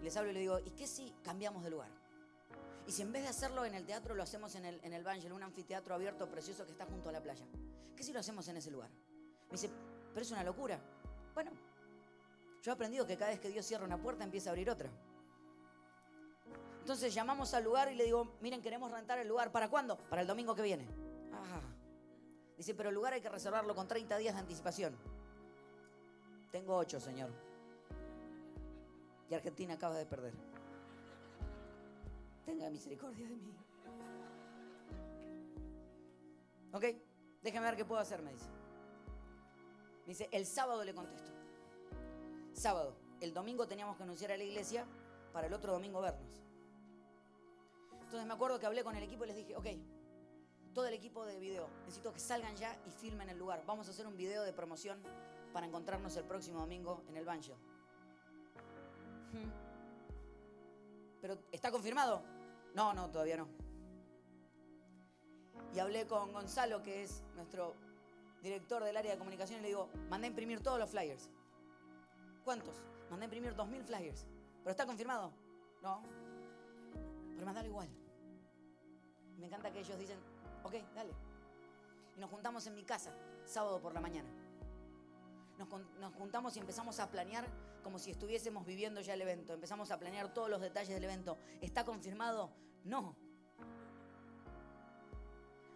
Les 0.02 0.16
hablo 0.16 0.30
y 0.30 0.34
le 0.34 0.40
digo, 0.40 0.58
¿y 0.60 0.70
qué 0.70 0.86
si 0.86 1.14
cambiamos 1.22 1.64
de 1.64 1.70
lugar? 1.70 1.90
Y 2.86 2.92
si 2.92 3.02
en 3.02 3.12
vez 3.12 3.22
de 3.22 3.28
hacerlo 3.28 3.66
en 3.66 3.74
el 3.74 3.84
teatro, 3.84 4.14
lo 4.14 4.22
hacemos 4.22 4.54
en 4.54 4.64
el, 4.64 4.80
en 4.82 4.94
el 4.94 5.32
un 5.32 5.42
anfiteatro 5.42 5.94
abierto 5.94 6.30
precioso 6.30 6.64
que 6.64 6.72
está 6.72 6.86
junto 6.86 7.10
a 7.10 7.12
la 7.12 7.22
playa. 7.22 7.44
¿Qué 7.94 8.02
si 8.02 8.12
lo 8.12 8.20
hacemos 8.20 8.48
en 8.48 8.56
ese 8.56 8.70
lugar? 8.70 8.88
Me 8.88 9.52
dice, 9.52 9.70
pero 10.14 10.24
es 10.24 10.30
una 10.30 10.42
locura. 10.42 10.80
Bueno, 11.34 11.50
yo 12.68 12.72
he 12.72 12.74
aprendido 12.74 13.06
que 13.06 13.16
cada 13.16 13.30
vez 13.30 13.40
que 13.40 13.48
Dios 13.48 13.64
cierra 13.64 13.86
una 13.86 13.96
puerta, 13.96 14.24
empieza 14.24 14.50
a 14.50 14.52
abrir 14.52 14.68
otra. 14.68 14.90
Entonces 16.80 17.14
llamamos 17.14 17.54
al 17.54 17.64
lugar 17.64 17.90
y 17.90 17.94
le 17.94 18.04
digo, 18.04 18.36
miren, 18.42 18.60
queremos 18.60 18.92
rentar 18.92 19.18
el 19.18 19.26
lugar. 19.26 19.50
¿Para 19.50 19.70
cuándo? 19.70 19.96
Para 19.96 20.20
el 20.20 20.28
domingo 20.28 20.54
que 20.54 20.60
viene. 20.60 20.86
Ah. 21.32 21.62
Dice, 22.58 22.74
pero 22.74 22.90
el 22.90 22.94
lugar 22.94 23.14
hay 23.14 23.22
que 23.22 23.30
reservarlo 23.30 23.74
con 23.74 23.88
30 23.88 24.18
días 24.18 24.34
de 24.34 24.40
anticipación. 24.40 24.94
Tengo 26.52 26.76
8, 26.76 27.00
señor. 27.00 27.30
Y 29.30 29.34
Argentina 29.34 29.72
acaba 29.72 29.96
de 29.96 30.04
perder. 30.04 30.34
Tenga 32.44 32.68
misericordia 32.68 33.26
de 33.28 33.34
mí. 33.34 33.56
¿Ok? 36.74 36.84
Déjeme 37.40 37.64
ver 37.64 37.76
qué 37.76 37.86
puedo 37.86 38.02
hacer, 38.02 38.20
me 38.20 38.34
dice. 38.34 38.50
Me 40.04 40.08
dice, 40.08 40.28
el 40.32 40.44
sábado 40.44 40.84
le 40.84 40.92
contesto. 40.92 41.37
Sábado. 42.58 42.96
El 43.20 43.32
domingo 43.32 43.68
teníamos 43.68 43.96
que 43.96 44.02
anunciar 44.02 44.32
a 44.32 44.36
la 44.36 44.42
iglesia 44.42 44.84
para 45.32 45.46
el 45.46 45.54
otro 45.54 45.72
domingo 45.72 46.00
vernos. 46.00 46.42
Entonces 47.92 48.26
me 48.26 48.34
acuerdo 48.34 48.58
que 48.58 48.66
hablé 48.66 48.82
con 48.82 48.96
el 48.96 49.02
equipo 49.04 49.24
y 49.24 49.28
les 49.28 49.36
dije, 49.36 49.54
ok, 49.54 49.66
todo 50.74 50.86
el 50.86 50.94
equipo 50.94 51.24
de 51.24 51.38
video, 51.38 51.68
necesito 51.84 52.12
que 52.12 52.18
salgan 52.18 52.56
ya 52.56 52.76
y 52.84 52.90
filmen 52.90 53.28
el 53.28 53.38
lugar. 53.38 53.62
Vamos 53.64 53.86
a 53.86 53.92
hacer 53.92 54.08
un 54.08 54.16
video 54.16 54.42
de 54.42 54.52
promoción 54.52 55.00
para 55.52 55.66
encontrarnos 55.66 56.16
el 56.16 56.24
próximo 56.24 56.58
domingo 56.58 57.04
en 57.08 57.16
el 57.16 57.24
Banjo. 57.24 57.54
Hmm. 59.32 59.50
¿Pero 61.20 61.38
está 61.52 61.70
confirmado? 61.70 62.24
No, 62.74 62.92
no, 62.92 63.08
todavía 63.08 63.36
no. 63.36 63.46
Y 65.74 65.78
hablé 65.78 66.08
con 66.08 66.32
Gonzalo, 66.32 66.82
que 66.82 67.04
es 67.04 67.22
nuestro 67.36 67.76
director 68.42 68.82
del 68.82 68.96
área 68.96 69.12
de 69.12 69.18
comunicación, 69.18 69.60
y 69.60 69.62
le 69.62 69.68
digo, 69.68 69.90
mandé 70.08 70.26
a 70.26 70.30
imprimir 70.30 70.60
todos 70.60 70.80
los 70.80 70.90
flyers. 70.90 71.30
¿Cuántos? 72.48 72.82
Mandé 73.10 73.24
a 73.24 73.26
imprimir 73.26 73.54
2.000 73.54 73.84
flyers. 73.84 74.26
¿Pero 74.60 74.70
está 74.70 74.86
confirmado? 74.86 75.30
No. 75.82 76.02
Pero 77.34 77.44
mandalo 77.44 77.68
igual. 77.68 77.90
Me 79.36 79.48
encanta 79.48 79.70
que 79.70 79.80
ellos 79.80 79.98
dicen, 79.98 80.18
ok, 80.62 80.76
dale. 80.94 81.12
Y 82.16 82.20
nos 82.20 82.30
juntamos 82.30 82.66
en 82.66 82.74
mi 82.74 82.84
casa, 82.84 83.12
sábado 83.44 83.82
por 83.82 83.92
la 83.92 84.00
mañana. 84.00 84.30
Nos, 85.58 85.68
nos, 86.00 86.14
juntamos 86.14 86.56
y 86.56 86.60
empezamos 86.60 86.98
a 87.00 87.10
planear 87.10 87.46
como 87.82 87.98
si 87.98 88.12
estuviésemos 88.12 88.64
viviendo 88.64 89.02
ya 89.02 89.12
el 89.12 89.20
evento. 89.20 89.52
Empezamos 89.52 89.90
a 89.90 89.98
planear 89.98 90.32
todos 90.32 90.48
los 90.48 90.62
detalles 90.62 90.94
del 90.94 91.04
evento. 91.04 91.36
¿Está 91.60 91.84
confirmado? 91.84 92.50
No. 92.82 93.14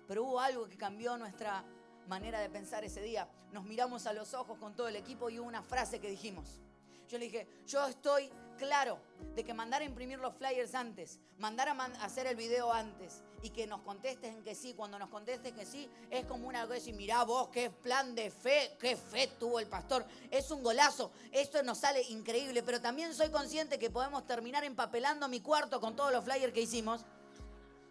Pero 0.09 0.25
hubo 0.25 0.41
algo 0.41 0.67
que 0.71 0.79
cambió 0.79 1.19
nuestra 1.19 1.67
manera 2.09 2.41
de 2.41 2.51
pensar 2.51 2.85
ese 2.85 3.03
día. 3.03 3.29
Nos 3.53 3.65
miramos 3.65 4.07
a 4.07 4.13
los 4.13 4.35
ojos 4.35 4.59
con 4.59 4.75
todo 4.75 4.89
el 4.89 4.97
equipo 4.97 5.31
y 5.31 5.39
hubo 5.39 5.49
una 5.49 5.63
frase 5.63 6.01
que 6.01 6.09
dijimos. 6.09 6.61
Yo 7.09 7.19
le 7.19 7.27
dije, 7.27 7.47
yo 7.67 7.87
estoy 7.87 8.31
claro 8.57 8.99
de 9.35 9.45
que 9.45 9.53
mandar 9.53 9.83
a 9.83 9.85
imprimir 9.85 10.19
los 10.19 10.35
flyers 10.35 10.75
antes, 10.75 11.19
mandar 11.39 11.69
a, 11.69 11.85
hacer 12.05 12.27
el 12.27 12.37
video 12.37 12.73
antes 12.73 13.23
y 13.43 13.51
que 13.51 13.67
nos 13.67 13.83
contesten 13.83 14.43
que 14.43 14.55
sí, 14.55 14.73
cuando 14.75 14.99
nos 14.99 15.11
contestes 15.11 15.53
que 15.53 15.67
sí, 15.67 15.91
es 16.11 16.25
como 16.27 16.49
una 16.49 16.67
cosa 16.67 16.89
y 16.89 16.93
mirá 16.93 17.25
vos 17.25 17.49
qué 17.49 17.71
plan 17.71 18.15
de 18.15 18.31
fe, 18.31 18.77
qué 18.81 18.97
fe 18.97 19.31
tuvo 19.39 19.59
el 19.59 19.67
pastor. 19.67 20.07
Es 20.31 20.51
un 20.51 20.63
golazo, 20.63 21.13
esto 21.33 21.63
nos 21.63 21.79
sale 21.79 22.03
increíble, 22.09 22.63
pero 22.63 22.81
también 22.81 23.15
soy 23.15 23.31
consciente 23.31 23.79
que 23.79 23.91
podemos 23.91 24.27
terminar 24.27 24.65
empapelando 24.65 25.29
mi 25.29 25.41
cuarto 25.41 25.81
con 25.81 25.97
todos 25.97 26.13
los 26.13 26.25
flyers 26.25 26.53
que 26.53 26.63
hicimos 26.63 27.05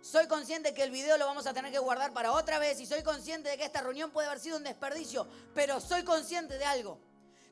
soy 0.02 0.28
consciente 0.28 0.74
que 0.74 0.84
el 0.84 0.92
video 0.92 1.18
lo 1.18 1.26
vamos 1.26 1.46
a 1.46 1.54
tener 1.54 1.72
que 1.72 1.80
guardar 1.80 2.12
para 2.12 2.32
otra 2.32 2.58
vez 2.60 2.80
y 2.80 2.86
soy 2.86 3.04
consciente 3.04 3.50
de 3.50 3.58
que 3.58 3.66
esta 3.66 3.82
reunión 3.82 4.12
puede 4.12 4.28
haber 4.28 4.40
sido 4.40 4.58
un 4.58 4.64
desperdicio, 4.64 5.28
pero 5.54 5.80
soy 5.80 6.04
consciente 6.04 6.58
de 6.58 6.66
algo. 6.66 7.00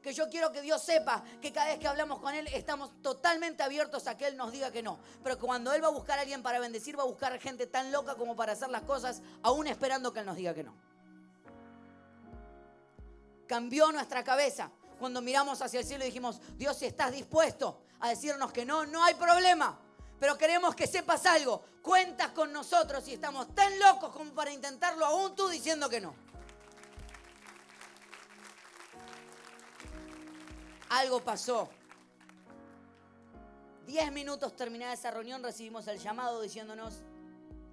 Que 0.01 0.13
yo 0.13 0.29
quiero 0.29 0.51
que 0.51 0.61
Dios 0.61 0.81
sepa 0.81 1.23
que 1.41 1.51
cada 1.51 1.67
vez 1.67 1.79
que 1.79 1.87
hablamos 1.87 2.19
con 2.19 2.33
Él 2.33 2.47
estamos 2.53 3.01
totalmente 3.01 3.63
abiertos 3.63 4.07
a 4.07 4.17
que 4.17 4.27
Él 4.27 4.37
nos 4.37 4.51
diga 4.51 4.71
que 4.71 4.81
no. 4.81 4.97
Pero 5.23 5.37
cuando 5.37 5.73
Él 5.73 5.83
va 5.83 5.87
a 5.87 5.91
buscar 5.91 6.17
a 6.17 6.21
alguien 6.21 6.41
para 6.41 6.59
bendecir, 6.59 6.97
va 6.97 7.03
a 7.03 7.05
buscar 7.05 7.37
gente 7.39 7.67
tan 7.67 7.91
loca 7.91 8.15
como 8.15 8.35
para 8.35 8.53
hacer 8.53 8.69
las 8.69 8.83
cosas, 8.83 9.21
aún 9.43 9.67
esperando 9.67 10.13
que 10.13 10.21
Él 10.21 10.25
nos 10.25 10.37
diga 10.37 10.53
que 10.53 10.63
no. 10.63 10.73
Cambió 13.45 13.91
nuestra 13.91 14.23
cabeza 14.23 14.71
cuando 14.97 15.21
miramos 15.21 15.61
hacia 15.61 15.81
el 15.81 15.85
cielo 15.85 16.05
y 16.05 16.07
dijimos, 16.07 16.39
Dios, 16.55 16.77
si 16.77 16.85
estás 16.85 17.11
dispuesto 17.11 17.81
a 17.99 18.09
decirnos 18.09 18.53
que 18.53 18.65
no, 18.65 18.85
no 18.85 19.03
hay 19.03 19.15
problema 19.15 19.77
pero 20.19 20.37
queremos 20.37 20.75
que 20.75 20.85
sepas 20.85 21.25
algo. 21.25 21.63
Cuentas 21.81 22.31
con 22.31 22.51
nosotros 22.51 23.07
y 23.07 23.13
estamos 23.13 23.53
tan 23.55 23.79
locos 23.79 24.11
como 24.11 24.33
para 24.33 24.51
intentarlo 24.51 25.05
aún 25.05 25.35
tú 25.35 25.47
diciendo 25.47 25.89
que 25.89 26.01
no. 26.01 26.13
Algo 30.89 31.21
pasó. 31.23 31.69
Diez 33.85 34.11
minutos 34.11 34.55
terminada 34.55 34.93
esa 34.93 35.09
reunión 35.09 35.41
recibimos 35.41 35.87
el 35.87 35.97
llamado 35.99 36.41
diciéndonos, 36.41 37.01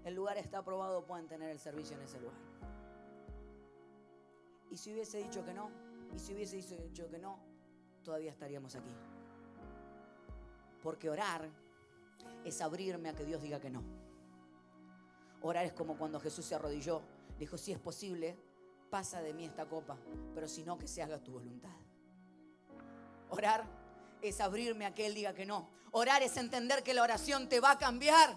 el 0.05 0.15
lugar 0.15 0.39
está 0.39 0.59
aprobado, 0.59 1.05
pueden 1.05 1.27
tener 1.27 1.51
el 1.51 1.59
servicio 1.59 1.97
en 1.97 2.03
ese 2.03 2.21
lugar. 2.21 2.39
Y 4.71 4.77
si 4.77 4.93
hubiese 4.93 5.19
dicho 5.19 5.45
que 5.45 5.53
no, 5.53 5.71
y 6.15 6.19
si 6.19 6.33
hubiese 6.33 6.57
dicho 6.57 7.09
que 7.11 7.19
no, 7.19 7.39
todavía 8.03 8.31
estaríamos 8.31 8.75
aquí. 8.77 8.95
Porque 10.83 11.11
orar 11.11 11.51
es 12.45 12.61
abrirme 12.61 13.09
a 13.09 13.15
que 13.15 13.25
Dios 13.25 13.43
diga 13.43 13.61
que 13.61 13.71
no. 13.71 13.83
Orar 15.43 15.67
es 15.67 15.73
como 15.73 15.97
cuando 15.97 16.21
Jesús 16.21 16.45
se 16.45 16.55
arrodilló. 16.55 17.03
Dijo, 17.39 17.59
si 17.59 17.73
es 17.73 17.79
posible, 17.79 18.39
pasa 18.91 19.21
de 19.21 19.35
mí 19.35 19.45
esta 19.45 19.67
copa, 19.67 19.97
pero 20.35 20.49
si 20.49 20.63
no, 20.63 20.79
que 20.79 20.89
se 20.89 21.03
haga 21.03 21.19
tu 21.19 21.33
voluntad. 21.33 21.77
Orar 23.31 23.65
es 24.23 24.41
abrirme 24.41 24.87
a 24.87 24.95
que 24.95 25.07
Él 25.07 25.15
diga 25.15 25.35
que 25.35 25.45
no. 25.47 25.69
Orar 25.93 26.23
es 26.23 26.37
entender 26.37 26.83
que 26.83 26.95
la 26.95 27.03
oración 27.03 27.49
te 27.49 27.61
va 27.61 27.73
a 27.73 27.79
cambiar. 27.79 28.37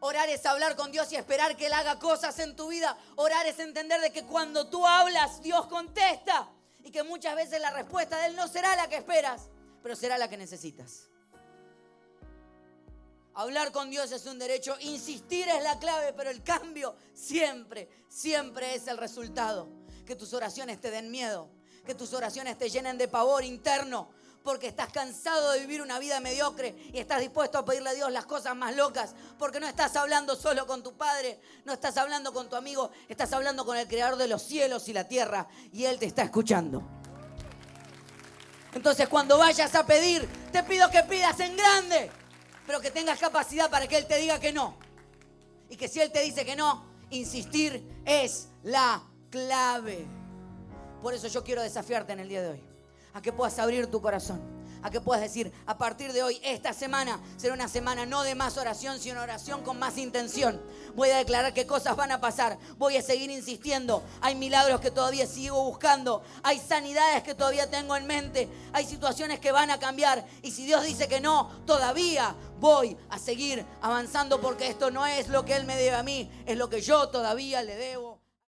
Orar 0.00 0.28
es 0.28 0.44
hablar 0.46 0.74
con 0.74 0.90
Dios 0.90 1.12
y 1.12 1.16
esperar 1.16 1.56
que 1.56 1.66
Él 1.66 1.72
haga 1.72 1.98
cosas 1.98 2.38
en 2.40 2.56
tu 2.56 2.68
vida. 2.68 2.98
Orar 3.16 3.46
es 3.46 3.58
entender 3.58 4.00
de 4.00 4.12
que 4.12 4.24
cuando 4.24 4.68
tú 4.68 4.86
hablas, 4.86 5.42
Dios 5.42 5.66
contesta. 5.66 6.48
Y 6.82 6.90
que 6.90 7.04
muchas 7.04 7.36
veces 7.36 7.60
la 7.60 7.70
respuesta 7.70 8.18
de 8.18 8.26
Él 8.26 8.36
no 8.36 8.48
será 8.48 8.74
la 8.74 8.88
que 8.88 8.96
esperas, 8.96 9.48
pero 9.82 9.94
será 9.94 10.18
la 10.18 10.28
que 10.28 10.36
necesitas. 10.36 11.11
Hablar 13.34 13.72
con 13.72 13.88
Dios 13.88 14.12
es 14.12 14.26
un 14.26 14.38
derecho, 14.38 14.76
insistir 14.80 15.48
es 15.48 15.62
la 15.62 15.78
clave, 15.78 16.12
pero 16.12 16.28
el 16.28 16.42
cambio 16.42 16.94
siempre, 17.14 17.88
siempre 18.08 18.74
es 18.74 18.86
el 18.88 18.98
resultado. 18.98 19.70
Que 20.04 20.16
tus 20.16 20.34
oraciones 20.34 20.80
te 20.80 20.90
den 20.90 21.10
miedo, 21.10 21.48
que 21.86 21.94
tus 21.94 22.12
oraciones 22.12 22.58
te 22.58 22.68
llenen 22.68 22.98
de 22.98 23.08
pavor 23.08 23.42
interno, 23.42 24.10
porque 24.42 24.66
estás 24.66 24.92
cansado 24.92 25.52
de 25.52 25.60
vivir 25.60 25.80
una 25.80 25.98
vida 25.98 26.20
mediocre 26.20 26.74
y 26.92 26.98
estás 26.98 27.20
dispuesto 27.20 27.56
a 27.56 27.64
pedirle 27.64 27.90
a 27.90 27.94
Dios 27.94 28.12
las 28.12 28.26
cosas 28.26 28.54
más 28.54 28.76
locas, 28.76 29.14
porque 29.38 29.60
no 29.60 29.66
estás 29.66 29.96
hablando 29.96 30.36
solo 30.36 30.66
con 30.66 30.82
tu 30.82 30.94
padre, 30.94 31.40
no 31.64 31.72
estás 31.72 31.96
hablando 31.96 32.34
con 32.34 32.50
tu 32.50 32.56
amigo, 32.56 32.90
estás 33.08 33.32
hablando 33.32 33.64
con 33.64 33.78
el 33.78 33.88
creador 33.88 34.18
de 34.18 34.28
los 34.28 34.42
cielos 34.42 34.88
y 34.88 34.92
la 34.92 35.08
tierra 35.08 35.48
y 35.72 35.84
Él 35.84 35.98
te 35.98 36.06
está 36.06 36.22
escuchando. 36.22 36.82
Entonces 38.74 39.08
cuando 39.08 39.38
vayas 39.38 39.74
a 39.74 39.86
pedir, 39.86 40.28
te 40.50 40.62
pido 40.64 40.90
que 40.90 41.02
pidas 41.04 41.38
en 41.40 41.56
grande 41.56 42.10
pero 42.66 42.80
que 42.80 42.90
tengas 42.90 43.18
capacidad 43.18 43.70
para 43.70 43.86
que 43.86 43.96
Él 43.96 44.06
te 44.06 44.18
diga 44.18 44.38
que 44.38 44.52
no. 44.52 44.76
Y 45.68 45.76
que 45.76 45.88
si 45.88 46.00
Él 46.00 46.12
te 46.12 46.20
dice 46.20 46.44
que 46.44 46.56
no, 46.56 46.84
insistir 47.10 47.84
es 48.04 48.48
la 48.62 49.02
clave. 49.30 50.06
Por 51.00 51.14
eso 51.14 51.28
yo 51.28 51.42
quiero 51.42 51.62
desafiarte 51.62 52.12
en 52.12 52.20
el 52.20 52.28
día 52.28 52.42
de 52.42 52.50
hoy, 52.50 52.62
a 53.14 53.22
que 53.22 53.32
puedas 53.32 53.58
abrir 53.58 53.86
tu 53.88 54.00
corazón 54.00 54.61
a 54.82 54.90
que 54.90 55.00
puedas 55.00 55.22
decir, 55.22 55.52
a 55.66 55.78
partir 55.78 56.12
de 56.12 56.22
hoy, 56.22 56.40
esta 56.42 56.72
semana 56.72 57.20
será 57.36 57.54
una 57.54 57.68
semana 57.68 58.06
no 58.06 58.22
de 58.22 58.34
más 58.34 58.56
oración, 58.56 58.98
sino 58.98 59.22
oración 59.22 59.62
con 59.62 59.78
más 59.78 59.98
intención. 59.98 60.60
Voy 60.94 61.10
a 61.10 61.18
declarar 61.18 61.54
qué 61.54 61.66
cosas 61.66 61.96
van 61.96 62.12
a 62.12 62.20
pasar. 62.20 62.58
Voy 62.78 62.96
a 62.96 63.02
seguir 63.02 63.30
insistiendo. 63.30 64.02
Hay 64.20 64.34
milagros 64.34 64.80
que 64.80 64.90
todavía 64.90 65.26
sigo 65.26 65.62
buscando. 65.64 66.22
Hay 66.42 66.58
sanidades 66.58 67.22
que 67.22 67.34
todavía 67.34 67.70
tengo 67.70 67.96
en 67.96 68.06
mente. 68.06 68.48
Hay 68.72 68.86
situaciones 68.86 69.40
que 69.40 69.52
van 69.52 69.70
a 69.70 69.78
cambiar. 69.78 70.24
Y 70.42 70.50
si 70.50 70.66
Dios 70.66 70.84
dice 70.84 71.08
que 71.08 71.20
no, 71.20 71.50
todavía 71.66 72.34
voy 72.60 72.96
a 73.10 73.18
seguir 73.18 73.64
avanzando 73.80 74.40
porque 74.40 74.68
esto 74.68 74.90
no 74.90 75.06
es 75.06 75.28
lo 75.28 75.44
que 75.44 75.56
Él 75.56 75.64
me 75.64 75.76
debe 75.76 75.96
a 75.96 76.02
mí, 76.02 76.30
es 76.46 76.56
lo 76.56 76.68
que 76.68 76.80
yo 76.80 77.08
todavía 77.08 77.62
le 77.62 77.76
debo. 77.76 78.11